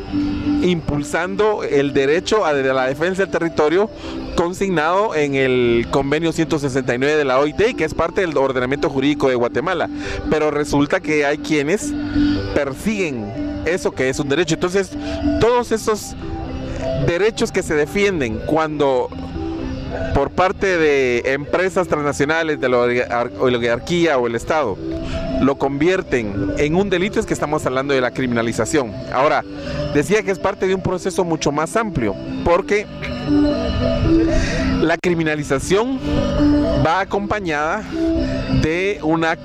[0.63, 3.91] impulsando el derecho a la defensa del territorio
[4.37, 9.35] consignado en el convenio 169 de la OIT, que es parte del ordenamiento jurídico de
[9.35, 9.91] Guatemala.
[10.31, 11.93] Pero resulta que hay quienes
[12.55, 14.55] persiguen eso que es un derecho.
[14.55, 14.91] Entonces,
[15.41, 16.15] todos esos
[17.07, 19.09] derechos que se defienden cuando
[20.15, 22.79] por parte de empresas transnacionales de la
[23.41, 24.77] oligarquía o el Estado
[25.41, 28.93] lo convierten en un delito es que estamos hablando de la criminalización.
[29.13, 29.43] Ahora,
[29.95, 32.87] decía que es parte de un proceso mucho más amplio, porque
[34.81, 35.99] la criminalización
[36.85, 37.83] va acompañada
[38.63, 39.37] de una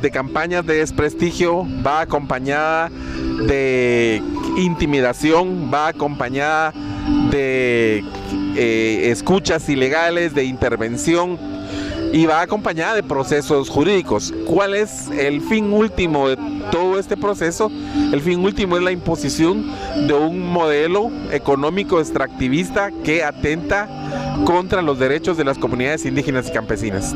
[0.00, 2.90] de campañas de desprestigio, va acompañada
[3.46, 4.22] de
[4.56, 6.72] intimidación, va acompañada
[7.30, 8.04] de
[8.56, 11.57] eh, escuchas ilegales, de intervención
[12.12, 14.32] y va acompañada de procesos jurídicos.
[14.46, 16.36] ¿Cuál es el fin último de
[16.70, 17.70] todo este proceso?
[18.12, 19.66] El fin último es la imposición
[20.06, 23.88] de un modelo económico extractivista que atenta
[24.44, 27.14] contra los derechos de las comunidades indígenas y campesinas.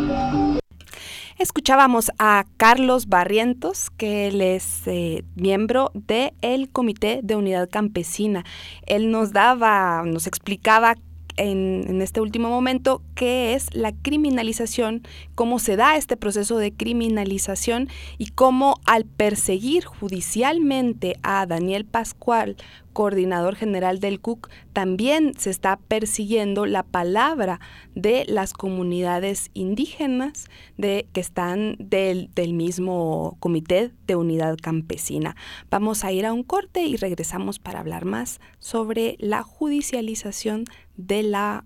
[1.38, 8.44] Escuchábamos a Carlos Barrientos, que él es eh, miembro del Comité de Unidad Campesina.
[8.87, 10.94] Él nos daba, nos explicaba
[11.37, 15.03] en, este último momento qué es la criminalización,
[15.35, 22.57] cómo se da este proceso de criminalización y cómo al perseguir judicialmente a Daniel Pascual
[22.92, 27.61] coordinador general del CUC, también se está persiguiendo la palabra
[27.94, 35.37] de las comunidades indígenas de, que están del, del mismo Comité de Unidad Campesina.
[35.70, 40.64] Vamos a ir a un corte y regresamos para hablar más sobre la judicialización
[40.96, 41.64] de la,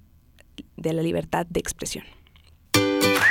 [0.77, 2.16] de la libertad de expresión.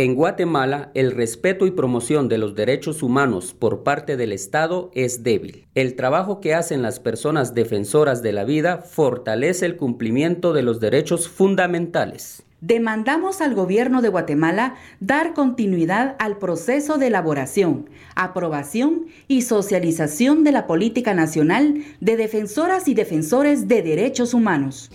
[0.00, 5.24] En Guatemala, el respeto y promoción de los derechos humanos por parte del Estado es
[5.24, 5.66] débil.
[5.74, 10.78] El trabajo que hacen las personas defensoras de la vida fortalece el cumplimiento de los
[10.78, 12.44] derechos fundamentales.
[12.60, 20.52] Demandamos al gobierno de Guatemala dar continuidad al proceso de elaboración, aprobación y socialización de
[20.52, 24.92] la política nacional de defensoras y defensores de derechos humanos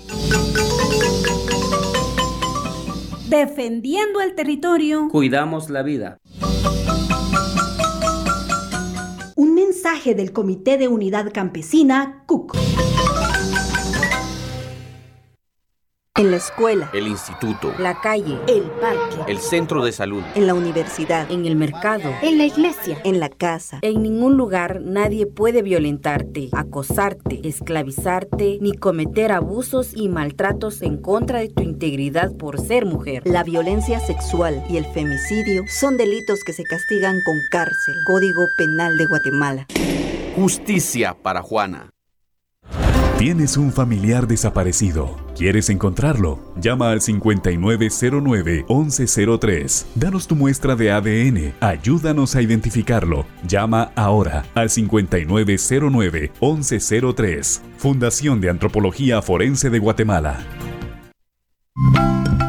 [3.37, 5.09] defendiendo el territorio.
[5.09, 6.19] Cuidamos la vida.
[9.35, 12.55] Un mensaje del Comité de Unidad Campesina, CUC.
[16.15, 16.91] En la escuela.
[16.93, 17.73] El instituto.
[17.79, 18.37] La calle.
[18.47, 19.31] El parque.
[19.31, 20.21] El centro de salud.
[20.35, 21.31] En la universidad.
[21.31, 22.13] En el mercado.
[22.21, 22.99] En la iglesia.
[23.03, 23.79] En la casa.
[23.81, 31.39] En ningún lugar nadie puede violentarte, acosarte, esclavizarte, ni cometer abusos y maltratos en contra
[31.39, 33.23] de tu integridad por ser mujer.
[33.25, 37.95] La violencia sexual y el femicidio son delitos que se castigan con cárcel.
[38.05, 39.65] Código Penal de Guatemala.
[40.35, 41.92] Justicia para Juana.
[43.23, 45.15] Tienes un familiar desaparecido.
[45.33, 46.41] ¿Quieres encontrarlo?
[46.57, 49.85] Llama al 5909-1103.
[49.95, 51.53] Danos tu muestra de ADN.
[51.61, 53.25] Ayúdanos a identificarlo.
[53.47, 57.61] Llama ahora al 5909-1103.
[57.77, 60.45] Fundación de Antropología Forense de Guatemala.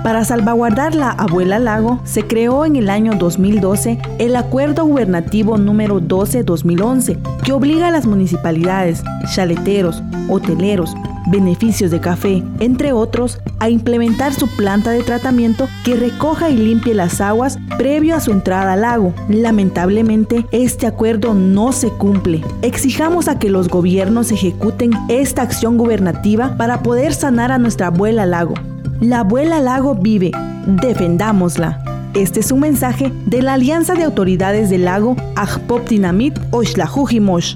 [0.05, 5.99] Para salvaguardar la Abuela Lago, se creó en el año 2012 el Acuerdo Gubernativo número
[5.99, 9.03] 12-2011, que obliga a las municipalidades,
[9.35, 10.95] chaleteros, hoteleros,
[11.31, 16.93] beneficios de café, entre otros, a implementar su planta de tratamiento que recoja y limpie
[16.93, 19.15] las aguas previo a su entrada al lago.
[19.31, 22.45] Lamentablemente, este acuerdo no se cumple.
[22.61, 28.27] Exijamos a que los gobiernos ejecuten esta acción gubernativa para poder sanar a nuestra abuela
[28.27, 28.53] lago.
[29.01, 30.31] La abuela lago vive,
[30.67, 31.83] defendámosla.
[32.15, 37.55] Este es un mensaje de la Alianza de Autoridades del Lago Ajpop Dinamit Oshlajujimosh.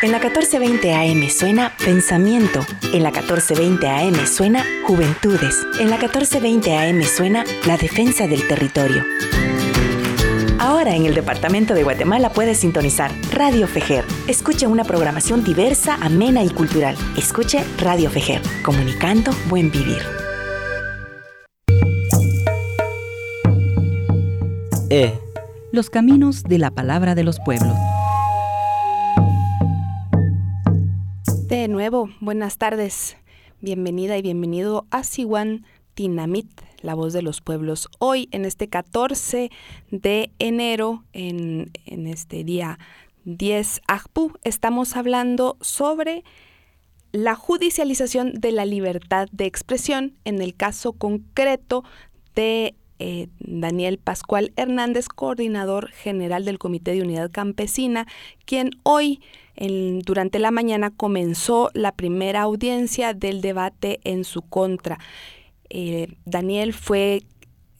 [0.00, 2.60] En la 1420 AM suena Pensamiento.
[2.94, 5.66] En la 1420 AM suena Juventudes.
[5.80, 9.02] En la 1420 AM suena La Defensa del Territorio.
[10.60, 14.04] Ahora en el Departamento de Guatemala puedes sintonizar Radio Fejer.
[14.26, 16.96] Escuche una programación diversa, amena y cultural.
[17.16, 20.02] Escuche Radio Fejer, comunicando buen vivir.
[24.90, 25.12] E.
[25.70, 27.76] Los caminos de la palabra de los pueblos.
[31.46, 33.16] De nuevo, buenas tardes.
[33.60, 36.50] Bienvenida y bienvenido a Siwan Tinamit,
[36.80, 37.88] la voz de los pueblos.
[37.98, 39.50] Hoy, en este 14
[39.90, 42.78] de enero, en, en este día
[43.24, 46.24] 10 Ajpu, estamos hablando sobre
[47.12, 51.84] la judicialización de la libertad de expresión en el caso concreto
[52.34, 58.06] de eh, Daniel Pascual Hernández, coordinador general del Comité de Unidad Campesina,
[58.44, 59.20] quien hoy
[60.04, 64.98] durante la mañana comenzó la primera audiencia del debate en su contra.
[65.70, 67.22] Eh, Daniel fue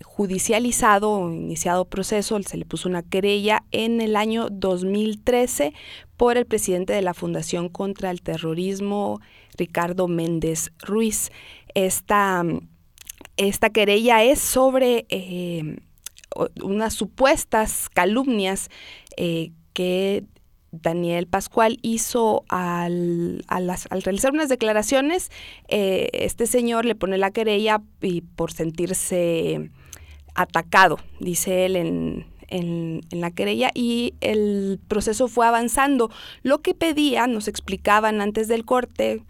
[0.02, 5.72] judicializado, iniciado proceso, se le puso una querella en el año 2013
[6.16, 9.20] por el presidente de la Fundación contra el Terrorismo,
[9.56, 11.30] Ricardo Méndez Ruiz.
[11.74, 12.44] Esta,
[13.36, 15.76] esta querella es sobre eh,
[16.62, 18.70] unas supuestas calumnias
[19.16, 20.24] eh, que
[20.70, 23.42] Daniel Pascual hizo al,
[23.90, 25.30] realizar unas declaraciones,
[25.68, 29.70] eh, este señor le pone la querella y por sentirse
[30.34, 32.26] atacado, dice él en,
[33.10, 36.10] la querella, y el proceso fue avanzando.
[36.42, 39.22] Lo que pedía, nos explicaban antes del corte,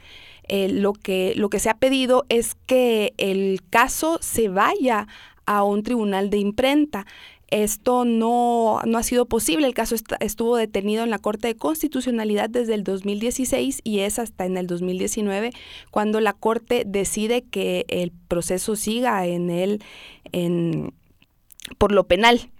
[0.47, 5.09] eh, lo, que, lo que se ha pedido es que el caso se vaya
[5.47, 7.07] a un tribunal de imprenta.
[7.51, 9.67] Esto no, no ha sido posible.
[9.67, 14.45] El caso estuvo detenido en la Corte de Constitucionalidad desde el 2016 y es hasta
[14.45, 15.53] en el 2019
[15.91, 19.83] cuando la Corte decide que el proceso siga en el,
[20.33, 20.93] en,
[21.79, 22.51] por lo penal.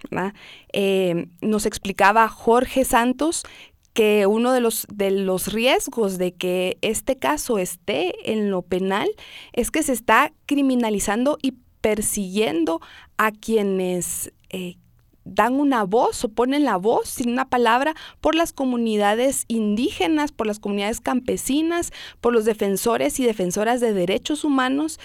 [0.73, 3.45] Eh, nos explicaba Jorge Santos
[3.93, 9.09] que uno de los, de los riesgos de que este caso esté en lo penal
[9.53, 12.81] es que se está criminalizando y persiguiendo
[13.17, 14.77] a quienes eh,
[15.25, 20.47] dan una voz o ponen la voz sin una palabra por las comunidades indígenas, por
[20.47, 24.99] las comunidades campesinas, por los defensores y defensoras de derechos humanos.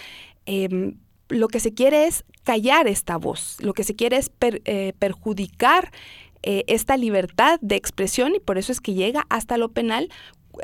[0.45, 0.97] Em,
[1.29, 5.91] lo que se quiere es callar esta voz, lo que se quiere es eh, perjudicar
[6.45, 10.09] eh, esta libertad de expresión y por eso es que llega hasta lo penal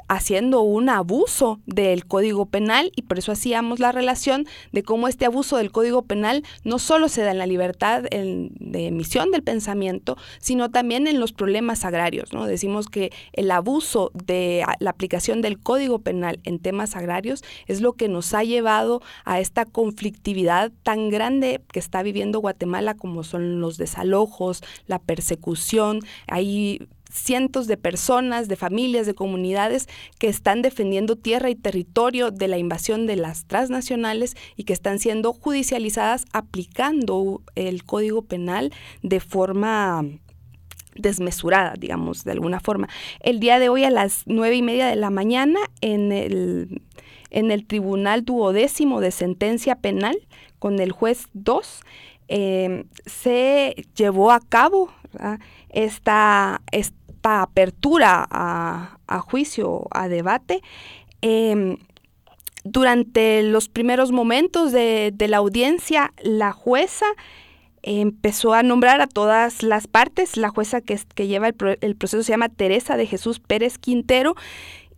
[0.08, 5.26] haciendo un abuso del Código Penal y por eso hacíamos la relación de cómo este
[5.26, 10.18] abuso del Código Penal no solo se da en la libertad de emisión del pensamiento,
[10.40, 12.34] sino también en los problemas agrarios.
[12.34, 12.46] ¿no?
[12.46, 17.94] Decimos que el abuso de la aplicación del Código Penal en temas agrarios es lo
[17.94, 23.60] que nos ha llevado a esta conflictividad tan grande que está viviendo Guatemala como son
[23.60, 29.88] los desalojos, la persecución, hay cientos de personas, de familias, de comunidades
[30.20, 34.99] que están defendiendo tierra y territorio de la invasión de las transnacionales y que están
[34.99, 40.05] siendo judicializadas aplicando el Código Penal de forma
[40.95, 42.89] desmesurada, digamos, de alguna forma.
[43.22, 46.82] El día de hoy a las nueve y media de la mañana en el,
[47.30, 50.18] en el Tribunal Duodécimo de Sentencia Penal
[50.60, 51.82] con el juez 2
[52.32, 54.91] eh, se llevó a cabo
[55.70, 60.62] esta, esta apertura a, juicio, a debate,
[61.22, 61.78] em,
[62.64, 67.06] durante los primeros momentos de, la audiencia, la jueza
[67.82, 70.36] empezó a nombrar a todas las partes.
[70.36, 74.36] La jueza que, que lleva el, el, proceso se llama Teresa de Jesús Pérez Quintero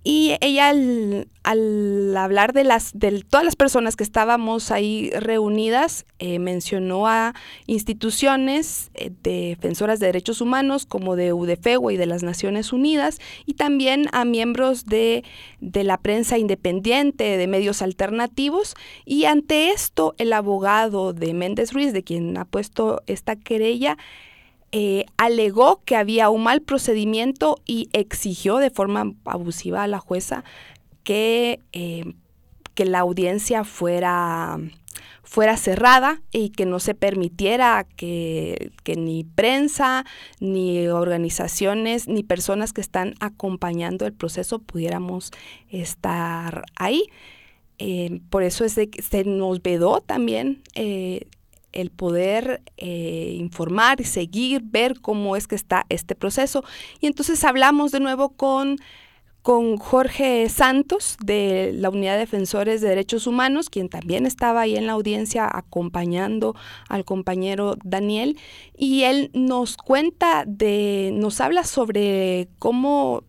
[0.04, 6.40] y ella al, hablar de las de todas las personas que estábamos ahí reunidas, eh,
[6.40, 7.36] mencionó a
[7.68, 13.54] instituciones eh, defensoras de derechos humanos como de UDFEGO y de las Naciones Unidas, y
[13.54, 15.24] también a miembros de,
[15.60, 18.76] de la prensa independiente, de medios alternativos.
[19.06, 23.98] Y ante esto, el abogado de Méndez Ruiz, de quien ha puesto esta querella,
[24.74, 30.46] eh, alegó que había un mal procedimiento y exigió de forma abusiva a la jueza
[31.04, 32.14] que, eh,
[32.74, 34.60] que la audiencia fuera,
[35.24, 40.06] fuera cerrada y que no se permitiera que, ni prensa,
[40.40, 45.32] ni organizaciones, ni personas que están acompañando el proceso pudiéramos
[45.70, 47.10] estar ahí.
[47.78, 50.62] Eh, por eso es de que se nos vedó también
[51.74, 56.64] el poder eh, informar seguir, ver cómo es que está este proceso.
[57.00, 58.78] Y entonces hablamos de nuevo con,
[59.42, 64.76] con Jorge Santos de la Unidad de Defensores de Derechos Humanos, quien también estaba ahí
[64.76, 66.56] en la audiencia acompañando
[66.90, 68.38] al compañero Daniel,
[68.78, 73.24] y él nos cuenta de, nos habla sobre cómo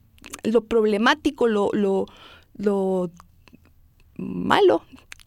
[0.45, 2.07] lo problemático, lo, lo,
[2.55, 3.11] lo
[4.17, 4.83] malo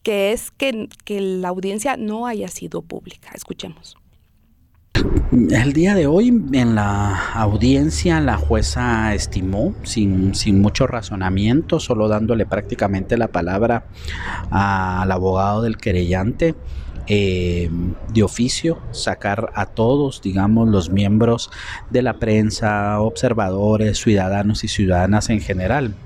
[0.06, 3.30] que es que, la audiencia no haya sido pública.
[3.34, 3.96] Escuchemos.
[5.50, 12.06] El día de hoy en la audiencia la jueza estimó sin, sin, mucho razonamiento, solo
[12.06, 13.88] dándole prácticamente la palabra
[14.50, 16.54] al abogado del querellante,
[17.08, 17.68] eh,
[18.14, 21.50] de oficio, sacar a todos, digamos, los miembros
[21.90, 25.96] de la prensa, observadores, ciudadanos y ciudadanas en general.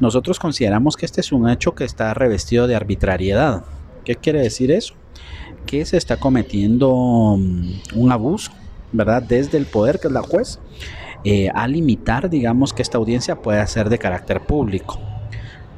[0.00, 3.64] Nosotros consideramos que este es un hecho que está revestido de arbitrariedad.
[4.04, 4.94] ¿Qué quiere decir eso?
[5.66, 8.52] Que se está cometiendo mm, un abuso,
[8.92, 9.22] ¿verdad?
[9.22, 10.58] Desde el poder, que es la juez,
[11.24, 15.00] eh, a limitar, digamos, que esta audiencia pueda ser de carácter público.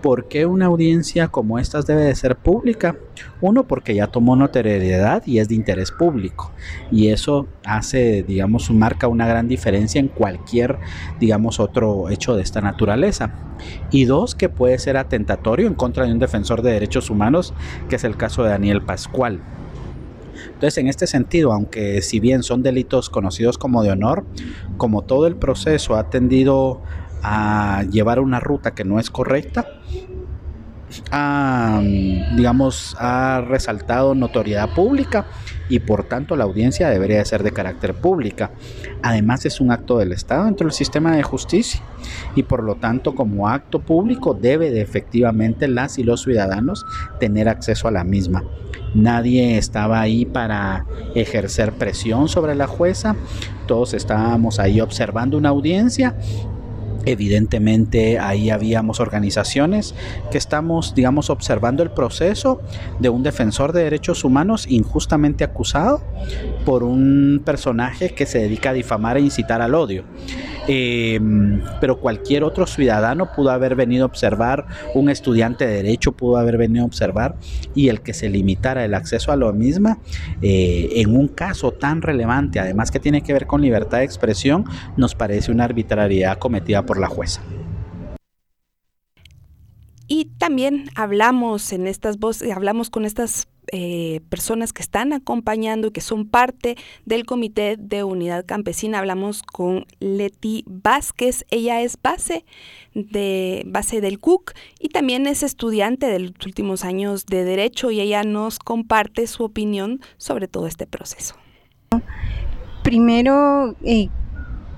[0.03, 2.97] ¿Por qué una audiencia como esta debe de ser pública?
[3.41, 6.53] Uno, porque ya tomó notoriedad y es de interés público.
[6.91, 10.79] Y eso hace, digamos, marca una gran diferencia en cualquier,
[11.19, 13.35] digamos, otro hecho de esta naturaleza.
[13.91, 17.53] Y dos, que puede ser atentatorio en contra de un defensor de derechos humanos,
[17.89, 19.41] que es el caso de Daniel Pascual.
[20.47, 24.25] Entonces, en este sentido, aunque si bien son delitos conocidos como de honor,
[24.77, 26.83] como todo el proceso ha tendido
[27.23, 29.67] a llevar una ruta que no es correcta,
[32.37, 35.27] digamos, ha resaltado notoriedad pública
[35.69, 38.51] y por tanto la audiencia debería ser de carácter pública.
[39.03, 41.81] Además es un acto del Estado dentro del sistema de justicia
[42.35, 46.85] y por lo tanto como acto público debe de efectivamente las y los ciudadanos
[47.21, 48.43] tener acceso a la misma.
[48.95, 53.15] Nadie estaba ahí para ejercer presión sobre la jueza,
[53.67, 56.17] todos estábamos ahí observando una audiencia
[57.07, 59.95] Evidentemente ahí habíamos organizaciones
[60.31, 62.61] que estamos, digamos, observando el proceso
[62.99, 66.03] de un defensor de derechos humanos injustamente acusado
[66.65, 70.05] por un personaje que se dedica a difamar e incitar al odio.
[70.69, 76.37] Em, pero cualquier otro ciudadano pudo haber venido a observar, un estudiante de derecho pudo
[76.37, 77.35] haber venido a observar
[77.75, 79.99] y el que se limitara el acceso a lo misma
[80.43, 84.65] eh, en un caso tan relevante, además que tiene que ver con libertad de expresión,
[84.97, 87.41] nos parece una arbitrariedad cometida por la jueza.
[90.09, 95.91] Y también hablamos en estas voces, hablamos con estas eh, personas que están acompañando y
[95.93, 96.75] que son parte
[97.05, 98.99] del Comité de Unidad Campesina.
[98.99, 102.45] Hablamos con Leti Vázquez, ella es base
[102.95, 108.01] de base del CUC y también es estudiante de los últimos años de Derecho y
[108.01, 111.37] ella nos comparte su opinión sobre todo este proceso.
[112.83, 114.09] Primero, eh,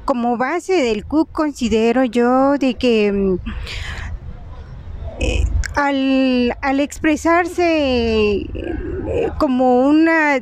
[0.05, 3.38] como base del CUC considero yo de que mm,
[5.20, 5.44] eh,
[5.74, 10.38] al, expresarse eh, como, una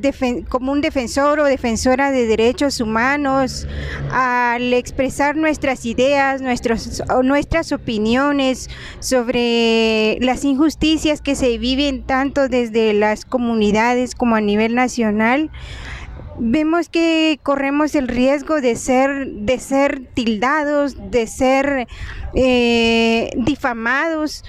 [0.48, 3.66] como un defensor o defensora de derechos humanos,
[4.12, 12.92] al expresar nuestras ideas, nuestros, nuestras opiniones sobre las injusticias que se viven tanto desde
[12.92, 15.50] las comunidades como a nivel nacional,
[16.40, 21.86] vemos que corremos el riesgo de ser, de ser tildados, de ser
[22.34, 24.44] eh, difamados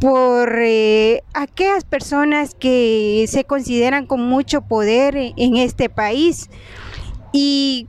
[0.00, 6.48] por eh, aquellas personas que se consideran con mucho poder en este país.
[7.32, 7.88] Y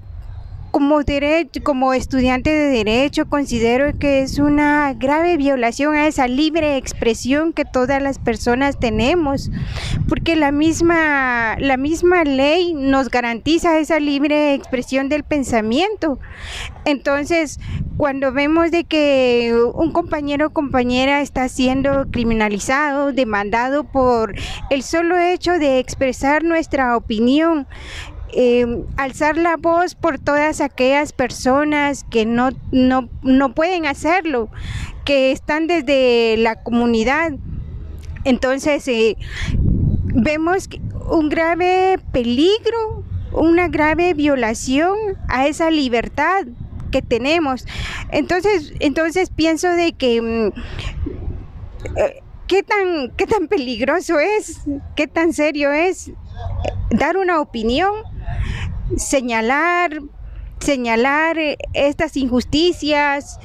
[0.72, 6.78] como, derecho, como estudiante de derecho considero que es una grave violación a esa libre
[6.78, 9.52] expresión que todas las personas tenemos,
[10.08, 16.20] porque la misma, la misma ley nos garantiza esa libre expresión del pensamiento.
[16.86, 17.60] Entonces,
[17.98, 24.34] cuando vemos de que un compañero o compañera está siendo criminalizado, demandado por
[24.70, 27.68] el solo hecho de expresar nuestra opinión,
[28.34, 34.50] eh, alzar la voz por todas aquellas personas que no, no, no pueden hacerlo,
[35.06, 37.34] que están desde la comunidad.
[38.26, 39.18] Entonces, eh,
[40.14, 40.70] vemos
[41.10, 44.96] un grave peligro, una grave violación
[45.28, 46.46] a esa libertad
[46.92, 47.66] que tenemos.
[48.12, 50.48] Entonces, entonces pienso de que mm,
[51.98, 54.62] eh, qué tan qué tan peligroso es,
[54.96, 56.12] qué tan serio es
[56.92, 57.92] dar una opinión
[58.98, 60.00] señalar,
[60.60, 63.40] señalar eh, estas injusticias,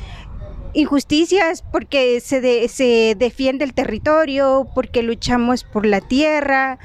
[0.75, 6.79] injusticias porque se, se defiende el territorio, porque luchamos por la tierra,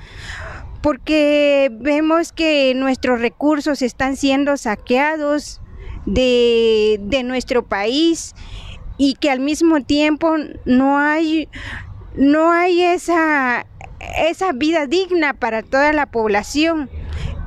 [0.81, 5.61] porque vemos que nuestros recursos están siendo saqueados
[6.05, 8.33] de, de, nuestro país
[8.97, 10.35] y que al mismo tiempo
[10.65, 11.49] no hay,
[12.15, 13.65] no hay esa,
[13.99, 16.89] esa vida digna para toda la población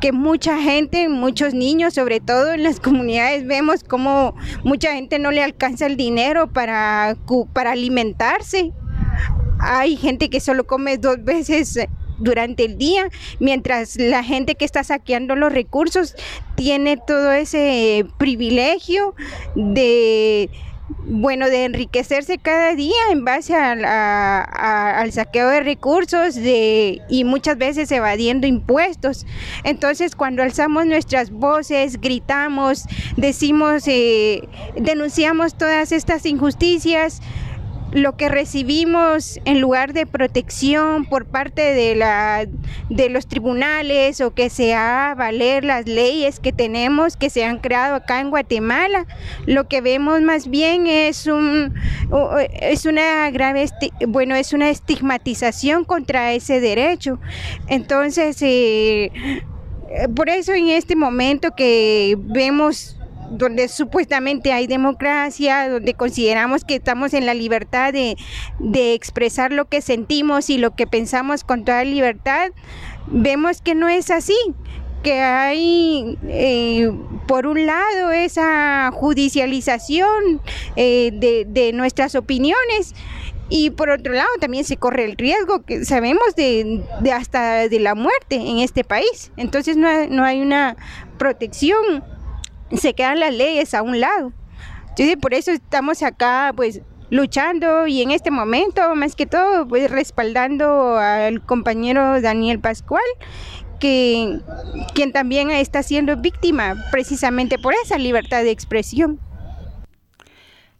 [0.02, 4.34] que mucha gente, muchos niños, sobre todo en las comunidades, vemos como
[4.64, 7.16] mucha gente no le alcanza el dinero para,
[7.52, 8.72] para alimentarse.
[9.60, 11.78] Hay gente que solo come dos veces
[12.18, 16.14] durante el día, mientras la gente que está saqueando los recursos
[16.56, 19.14] tiene todo ese privilegio
[19.54, 20.50] de
[21.04, 27.90] bueno, de enriquecerse cada día en base al saqueo de recursos de, y muchas veces
[27.90, 29.26] evadiendo impuestos.
[29.64, 32.84] Entonces, cuando alzamos nuestras voces, gritamos,
[33.16, 37.20] decimos, eh, denunciamos todas estas injusticias,
[37.92, 42.46] lo que recibimos en lugar de protección por parte de, la,
[42.88, 47.58] de los tribunales o que se haga valer las leyes que tenemos, que se han
[47.58, 49.06] creado acá en Guatemala,
[49.46, 51.74] lo que vemos más bien es, un,
[52.60, 53.68] es una grave,
[54.08, 57.18] bueno, es una estigmatización contra ese derecho.
[57.68, 59.12] Entonces, eh,
[60.16, 62.96] por eso en este momento que vemos
[63.32, 68.16] donde supuestamente hay democracia, donde consideramos que estamos en la libertad de,
[68.94, 72.50] expresar lo que sentimos y lo que pensamos con toda libertad,
[73.06, 74.36] vemos que no es así
[75.02, 76.92] que hay eh,
[77.26, 80.40] por un lado esa judicialización
[80.76, 82.94] eh, de, nuestras opiniones
[83.48, 87.94] y por otro lado también se corre el riesgo que sabemos de, hasta de la
[87.96, 89.32] muerte en este país.
[89.36, 90.76] Entonces no, no hay una
[91.18, 92.04] protección
[92.76, 94.32] se quedan las leyes a un lado.
[94.90, 99.90] Entonces, por eso estamos acá, pues, luchando y en este momento, más que todo, pues,
[99.90, 103.02] respaldando al compañero Daniel Pascual,
[103.78, 104.38] que,
[104.94, 109.18] quien también está siendo víctima precisamente por esa libertad de expresión.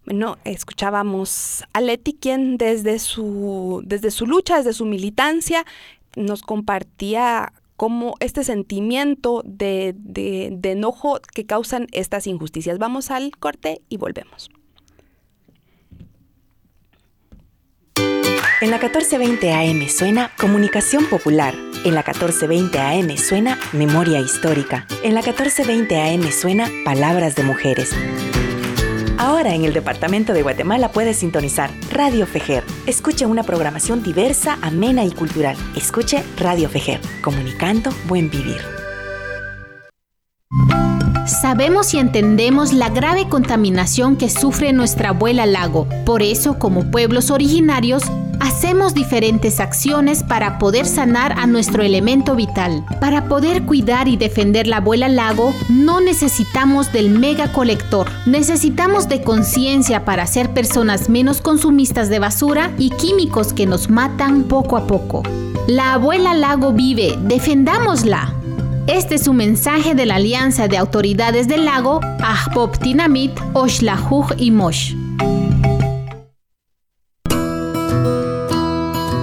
[0.05, 5.65] Bueno, escuchábamos a Leti, quien desde su, desde su lucha, desde su militancia,
[6.17, 7.53] nos compartía
[7.83, 12.79] como este sentimiento de, de, enojo que causan estas injusticias.
[12.79, 14.53] Vamos al corte y volvemos.
[18.61, 21.55] En la 1420 AM suena Comunicación Popular.
[21.85, 24.87] En la 1420 AM suena Memoria Histórica.
[25.03, 27.91] En la 1420 AM suena Palabras de Mujeres.
[29.23, 32.65] Ahora en el Departamento de Guatemala puedes sintonizar Radio Fejer.
[32.89, 35.57] Escuche una programación diversa, amena y cultural.
[35.77, 38.82] Escuche Radio Fejer, comunicando buen vivir.
[41.41, 45.89] Sabemos y entendemos la grave contaminación que sufre nuestra abuela lago.
[46.05, 48.03] Por eso, como pueblos originarios,
[48.39, 52.85] hacemos diferentes acciones para poder sanar a nuestro elemento vital.
[53.01, 58.09] Para poder cuidar y defender la abuela lago, no necesitamos del mega colector.
[58.27, 64.45] Necesitamos de conciencia para ser personas menos consumistas de basura y químicos que nos matan
[64.45, 65.23] poco a poco.
[65.67, 68.42] La abuela lago vive, defendámosla.
[68.89, 74.51] Este es un mensaje de la Alianza de Autoridades del Lago, Ahpop Tinamit, Oshlahuj y
[74.51, 74.97] Mosh.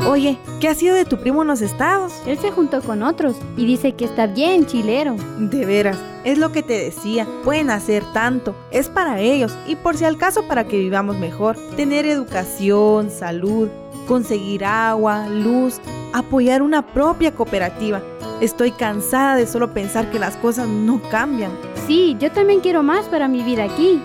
[0.09, 2.13] Oye, ¿qué ha sido de tu primo en los estados?
[2.25, 5.17] Él se juntó con otros y dice que está bien chilero.
[5.37, 9.97] De veras, es lo que te decía, pueden hacer tanto, es para ellos y por
[9.97, 13.67] si al caso para que vivamos mejor, tener educación, salud,
[14.07, 15.81] conseguir agua, luz,
[16.13, 18.01] apoyar una propia cooperativa.
[18.41, 21.51] Estoy cansada de solo pensar que las cosas no cambian.
[21.87, 24.01] Sí, yo también quiero más para mi vida aquí.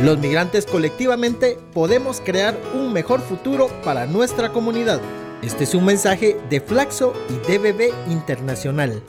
[0.00, 5.00] Los migrantes colectivamente podemos crear un mejor futuro para nuestra comunidad.
[5.42, 9.02] Este es un mensaje de Flaxo y DBB Internacional.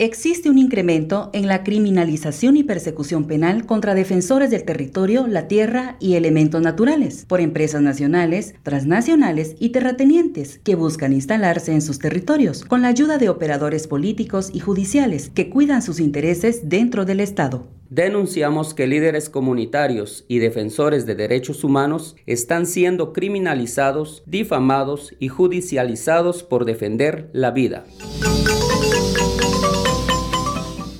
[0.00, 5.96] Existe un incremento en la criminalización y persecución penal contra defensores del territorio, la tierra
[6.00, 12.64] y elementos naturales por empresas nacionales, transnacionales y terratenientes que buscan instalarse en sus territorios
[12.64, 17.68] con la ayuda de operadores políticos y judiciales que cuidan sus intereses dentro del Estado.
[17.88, 26.42] Denunciamos que líderes comunitarios y defensores de derechos humanos están siendo criminalizados, difamados y judicializados
[26.42, 27.84] por defender la vida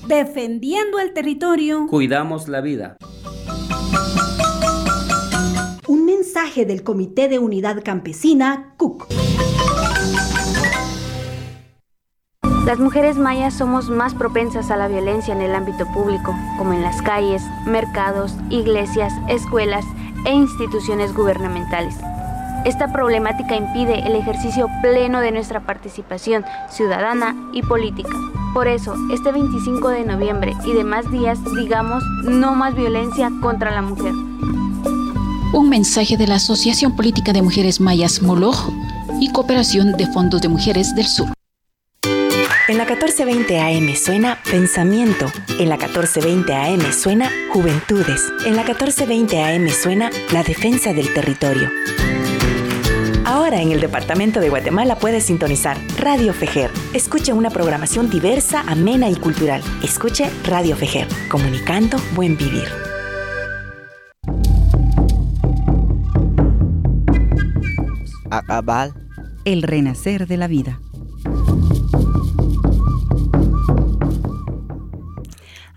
[0.06, 1.86] defendiendo el territorio.
[1.88, 2.96] Cuidamos la vida.
[5.86, 9.06] Un mensaje del Comité de Unidad Campesina, CUC.
[12.66, 16.80] Las mujeres mayas somos más propensas a la violencia en el ámbito público, como en
[16.80, 19.84] las calles, mercados, iglesias, escuelas
[20.24, 21.96] e instituciones gubernamentales.
[22.64, 28.16] Esta problemática impide el ejercicio pleno de nuestra participación ciudadana y política.
[28.54, 33.82] Por eso, este 25 de noviembre y demás días digamos no más violencia contra la
[33.82, 34.12] mujer.
[35.52, 38.70] Un mensaje de la Asociación Política de Mujeres Mayas Moloch
[39.20, 41.28] y Cooperación de Fondos de Mujeres del Sur.
[42.66, 45.30] En la 1420 AM suena Pensamiento.
[45.60, 48.22] En la 1420 AM suena Juventudes.
[48.46, 51.70] En la 1420 AM suena La Defensa del Territorio.
[53.26, 56.70] Ahora en el Departamento de Guatemala puedes sintonizar Radio Fejer.
[56.92, 59.62] Escuche una programación diversa, amena y cultural.
[59.82, 62.68] Escuche Radio Fejer, comunicando buen vivir.
[68.30, 68.92] Acabal.
[69.46, 70.80] El renacer de la vida.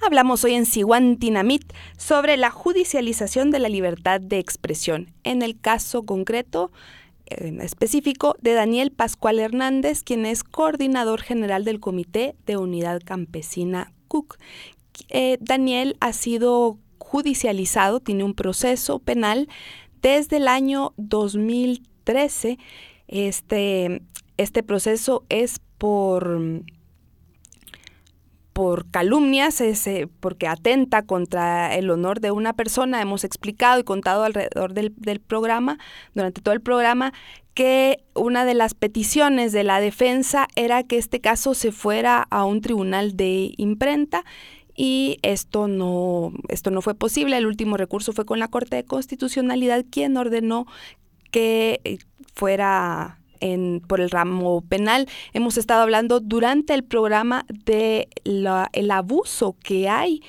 [0.02, 5.14] Hablamos hoy en Siguantinamit sobre la judicialización de la libertad de expresión.
[5.24, 6.72] En el caso concreto,
[7.30, 13.94] en específico, de Daniel Pascual Hernández, quien es coordinador general del Comité de Unidad Campesina
[14.08, 14.38] CUC.
[15.10, 19.48] Eh, Daniel ha sido judicializado, tiene un proceso penal
[20.02, 22.58] desde el año 2013.
[23.08, 24.02] Este,
[24.38, 26.64] este proceso es por
[28.58, 32.99] por calumnias, eh, porque atenta contra el honor de una persona.
[32.99, 35.78] Hemos explicado y contado alrededor del, del programa,
[36.16, 37.14] durante todo el programa,
[37.53, 42.45] que una de las peticiones de la defensa era que este caso se fuera a
[42.45, 44.26] un tribunal de imprenta
[44.76, 47.38] y esto no, esto no fue posible.
[47.38, 50.66] El último recurso fue con la Corte de Constitucionalidad, quien ordenó
[51.30, 51.99] que eh,
[53.40, 55.08] fuera por el ramo penal.
[55.34, 60.22] Hemos estado hablando durante el programa de el abuso que hay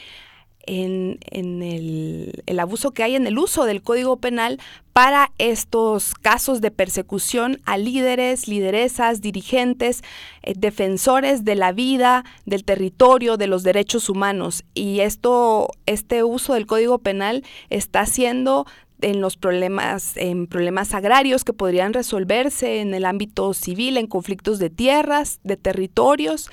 [0.67, 4.61] en, el, el, abuso que hay en el uso del Código Penal
[4.93, 10.03] para estos casos de persecución a líderes, lideresas, dirigentes,
[10.43, 14.65] eh, defensores de la vida, del territorio, de los derechos humanos.
[14.75, 18.67] Y esto, este uso del Código Penal está siendo
[19.01, 24.59] en los problemas, en problemas agrarios que podrían resolverse en el ámbito civil, en conflictos
[24.59, 26.51] de tierras, de territorios.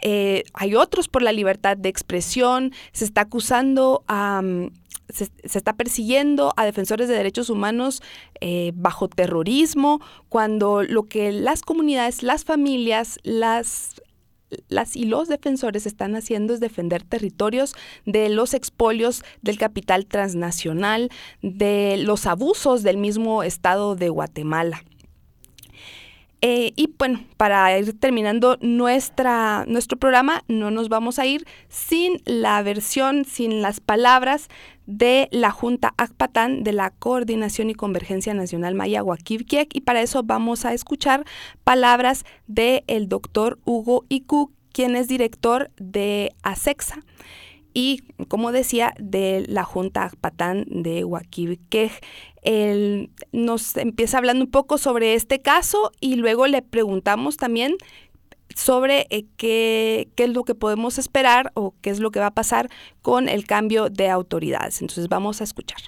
[0.00, 4.42] Eh, hay otros por la libertad de expresión, se está acusando a...
[5.08, 8.02] se, está persiguiendo a defensores de derechos humanos
[8.40, 14.01] eh, bajo terrorismo, cuando lo que las comunidades, las familias, las
[14.68, 17.74] las y los defensores están haciendo es defender territorios
[18.06, 21.10] de los expolios del capital transnacional,
[21.42, 24.84] de los abusos del mismo Estado de Guatemala.
[26.44, 32.20] Eh, y bueno, para ir terminando nuestra, nuestro programa, no nos vamos a ir sin
[32.24, 34.48] la versión, sin las palabras
[34.86, 40.24] de la Junta ACPATAN de la Coordinación y Convergencia Nacional Maya Huaquivquiec y para eso
[40.24, 41.24] vamos a escuchar
[41.62, 47.04] palabras del el doctor Hugo Iku, quien es director de ASEXA
[47.74, 51.92] y, como decía, de la Junta ACPATAN de Huaquivquiec.
[52.42, 57.76] Él nos empieza hablando un poco sobre este caso y luego le preguntamos también
[58.54, 62.26] sobre eh, qué, qué, es lo que podemos esperar o qué es lo que va
[62.26, 62.68] a pasar
[63.00, 64.80] con el cambio de autoridades.
[64.80, 65.78] Entonces vamos a escuchar.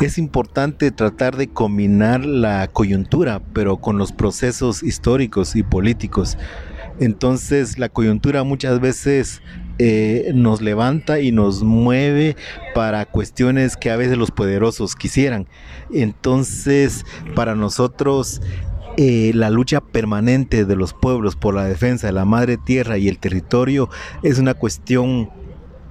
[0.00, 6.38] Es importante tratar de combinar la coyuntura, pero con los procesos históricos y políticos.
[7.00, 9.42] Entonces la coyuntura muchas veces
[9.78, 12.36] eh, nos levanta y nos mueve
[12.74, 15.46] para cuestiones que a veces los poderosos quisieran.
[15.92, 17.04] Entonces,
[17.34, 18.40] para nosotros
[18.96, 23.08] eh, la lucha permanente de los pueblos por la defensa de la madre tierra y
[23.08, 23.88] el territorio
[24.24, 25.30] es una cuestión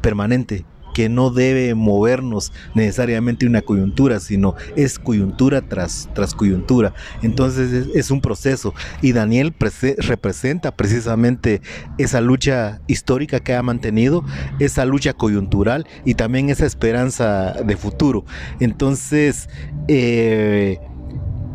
[0.01, 0.65] permanente
[0.98, 6.95] que no debe movernos necesariamente una coyuntura, sino es coyuntura tras, tras coyuntura.
[7.22, 9.54] Entonces es, un proceso y Daniel
[10.00, 11.62] representa precisamente
[12.00, 14.26] esa lucha histórica que ha mantenido,
[14.58, 18.26] esa lucha coyuntural y también esa esperanza de futuro.
[18.60, 19.50] Entonces,
[19.88, 20.80] eh,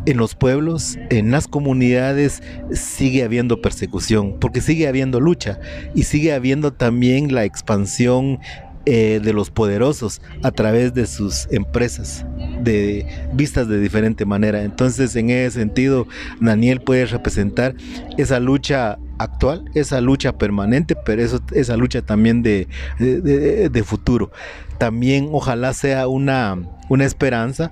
[0.05, 2.41] en los pueblos, en las comunidades,
[2.71, 5.59] sigue habiendo persecución, porque sigue habiendo lucha
[5.95, 8.39] y sigue habiendo también la expansión
[8.85, 12.25] eh, de los poderosos a través de sus empresas,
[12.61, 14.63] de vistas de diferente manera.
[14.63, 16.05] Entonces, en ese sentido,
[16.41, 17.75] Daniel puede representar
[18.17, 22.67] esa lucha actual, esa lucha permanente, pero eso, esa lucha también de,
[22.99, 24.31] de, futuro.
[24.79, 26.57] También ojalá sea una,
[26.89, 27.71] una esperanza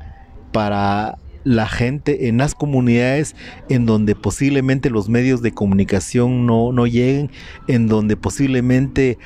[0.54, 3.36] para la gente en las comunidades
[3.68, 7.32] en donde posiblemente los medios de comunicación no, no lleguen,
[7.68, 9.18] en donde posiblemente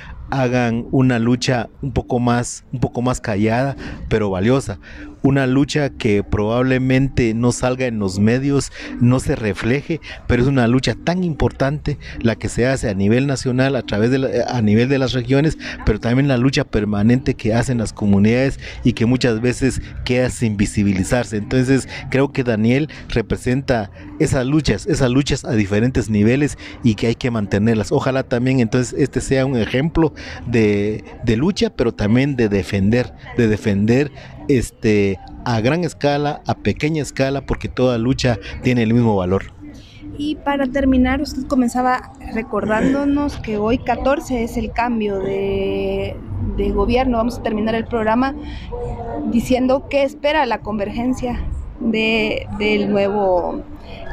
[0.42, 3.76] hagan una lucha un poco más, un poco más callada,
[4.10, 4.80] pero valiosa
[5.26, 8.72] una lucha que probablemente no salga en los medios,
[9.02, 13.26] no se refleje, pero es una lucha tan importante la que se hace a nivel
[13.26, 17.56] nacional, a través de a nivel de las regiones, pero también la lucha permanente que
[17.56, 21.38] hacen las comunidades y que muchas veces queda sin visibilizarse.
[21.38, 27.16] Entonces, creo que Daniel representa esas luchas, esas luchas a diferentes niveles y que hay
[27.16, 27.92] que mantenerlas.
[27.92, 30.14] Ojalá también entonces este sea un ejemplo
[30.46, 34.12] de, de lucha, pero también de defender, de defender
[34.48, 39.56] este, a gran escala, a pequeña escala, porque toda lucha tiene el mismo valor.
[40.18, 46.16] Y para terminar, usted comenzaba recordándonos que hoy 14 es el cambio de,
[46.74, 47.18] gobierno.
[47.18, 48.34] Vamos a terminar el programa
[49.32, 51.40] diciendo qué espera la convergencia
[51.80, 53.64] de, del nuevo,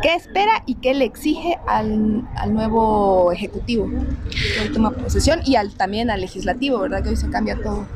[0.03, 3.89] qué espera y qué le exige al, nuevo ejecutivo
[4.31, 7.03] que toma posesión y al, también al legislativo, ¿verdad?
[7.03, 7.87] Que hoy se cambia todo.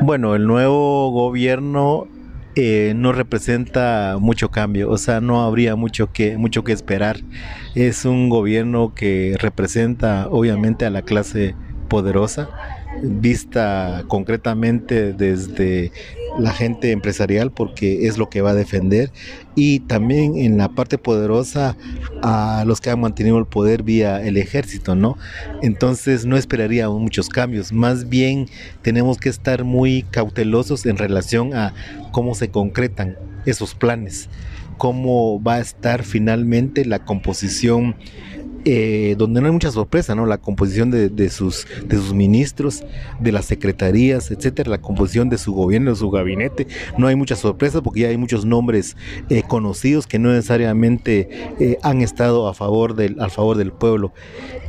[0.00, 2.06] Bueno, el nuevo gobierno
[2.54, 7.18] eh, no representa mucho cambio, o sea, no habría mucho que, mucho que esperar.
[7.74, 11.54] Es un gobierno que representa obviamente a la clase
[11.88, 12.50] poderosa,
[13.02, 15.92] vista concretamente desde
[16.38, 19.10] la gente empresarial porque es lo que va a defender
[19.54, 21.76] y también en la parte poderosa
[22.22, 25.16] a los que han mantenido el poder vía el ejército, ¿no?
[25.62, 28.46] Entonces no esperaría muchos cambios, más bien
[28.82, 31.74] tenemos que estar muy cautelosos en relación a
[32.12, 33.16] cómo se concretan
[33.50, 34.28] esos planes,
[34.76, 37.96] cómo va a estar finalmente la composición
[38.64, 40.26] eh, donde no hay mucha sorpresa, ¿no?
[40.26, 42.84] La composición de, sus, de sus ministros,
[43.20, 46.66] de las secretarías, etcétera, la composición de su gobierno, de su gabinete,
[46.98, 48.96] no hay mucha sorpresa porque ya hay muchos nombres
[49.30, 54.12] eh, conocidos que no necesariamente eh, han estado a favor del, a favor del pueblo.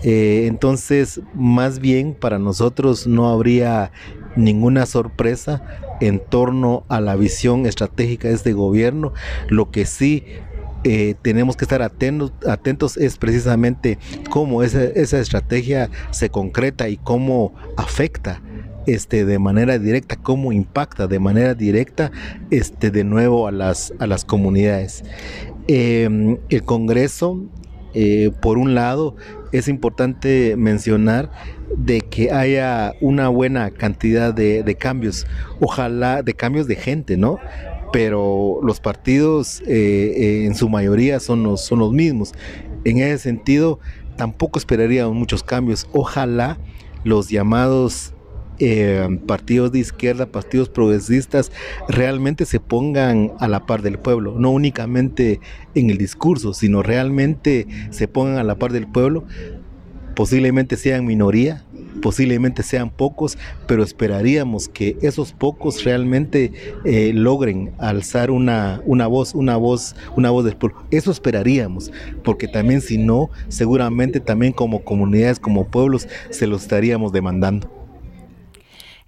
[0.03, 3.91] entonces, más bien para nosotros no habría
[4.39, 5.61] ninguna sorpresa
[6.01, 9.13] en torno a la visión estratégica de este gobierno.
[9.49, 10.23] Lo que sí
[10.83, 17.53] eh, tenemos que estar atentos, es precisamente cómo esa, esa estrategia se concreta y cómo
[17.75, 18.41] afecta
[18.87, 22.11] este, de manera directa, cómo impacta de manera directa
[22.49, 25.03] este, de nuevo a las, a las comunidades.
[25.67, 27.43] Em, el Congreso,
[27.93, 29.15] eh, por un lado,
[29.51, 31.31] es importante mencionar
[31.75, 35.27] de que haya una buena cantidad de, cambios,
[35.59, 37.39] ojalá de cambios de gente, ¿no?
[37.91, 42.33] pero los partidos eh, eh, en su mayoría son los, son los mismos.
[42.85, 43.79] En ese sentido,
[44.15, 45.87] tampoco esperaríamos muchos cambios.
[45.91, 46.57] Ojalá
[47.03, 48.13] los llamados
[48.59, 51.51] eh, partidos de izquierda, partidos progresistas,
[51.87, 55.39] realmente se pongan a la par del pueblo, no únicamente
[55.75, 59.23] en el discurso, sino realmente se pongan a la par del pueblo,
[60.15, 61.63] posiblemente sean minoría,
[62.01, 63.37] posiblemente sean pocos,
[63.67, 66.51] pero esperaríamos que esos pocos realmente
[66.83, 70.83] eh, logren alzar una, una voz, una voz, una voz del pueblo.
[70.91, 71.91] Eso esperaríamos,
[72.23, 77.78] porque también si no, seguramente también como comunidades, como pueblos, se lo estaríamos demandando.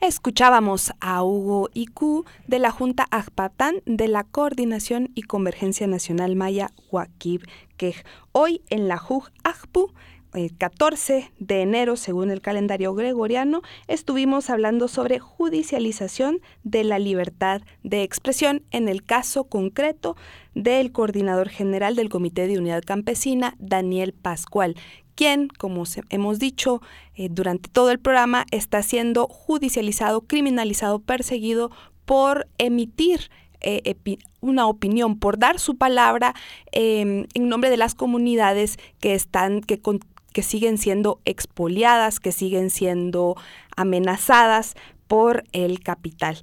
[0.01, 6.71] Escuchábamos a Hugo Iku de la Junta Ajpatán de la Coordinación y Convergencia Nacional Maya
[6.89, 7.47] Huaquib,
[7.77, 7.93] que
[8.31, 9.93] hoy en la JUG Ajpu
[10.33, 17.61] el 14 de enero, según el calendario gregoriano, estuvimos hablando sobre judicialización de la libertad
[17.83, 20.15] de expresión en el caso concreto
[20.55, 24.75] del coordinador general del Comité de Unidad Campesina, Daniel Pascual,
[25.15, 26.81] quien, como hemos dicho
[27.15, 31.71] eh, durante todo el programa, está siendo judicializado, criminalizado, perseguido
[32.05, 33.29] por emitir
[33.61, 33.95] eh,
[34.39, 36.33] una opinión, por dar su palabra
[36.71, 39.79] em, en nombre de las comunidades que están, que,
[40.33, 43.35] que siguen siendo expoliadas, que siguen siendo
[43.75, 44.75] amenazadas
[45.07, 46.37] por el capital.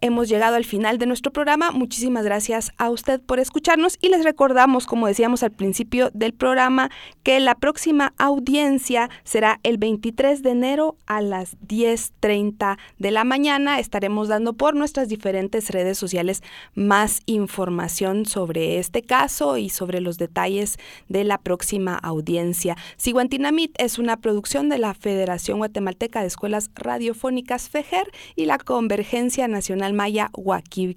[0.00, 1.72] Hemos llegado al final de nuestro programa.
[1.72, 6.88] Muchísimas gracias a usted por escucharnos y les recordamos, como decíamos al principio del programa,
[7.24, 13.80] que la próxima audiencia será el 23 de enero a las 10.30 de la mañana.
[13.80, 16.44] Estaremos dando por nuestras diferentes redes sociales
[16.76, 20.78] más información sobre este caso y sobre los detalles
[21.08, 22.76] de la próxima audiencia.
[22.98, 29.48] Siguantinamit es una producción de la Federación Guatemalteca de Escuelas Radiofónicas FEGER y la Convergencia
[29.48, 30.30] Nacional Maya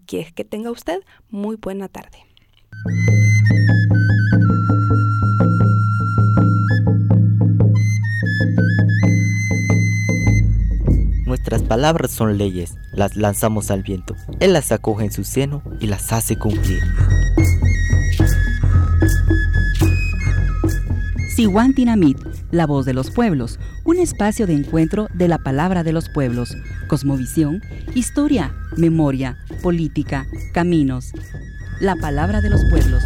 [0.09, 2.25] Que tenga usted muy buena tarde.
[11.25, 14.15] Nuestras palabras son leyes, las lanzamos al viento.
[14.39, 16.81] Él las acoge en su seno y las hace cumplir.
[21.47, 22.19] Dinamit
[22.51, 26.55] La voz de los pueblos, un espacio de encuentro de la palabra de los pueblos,
[26.87, 27.63] cosmovisión,
[27.95, 31.11] historia, memoria, política, caminos.
[31.79, 33.03] La palabra de los pueblos.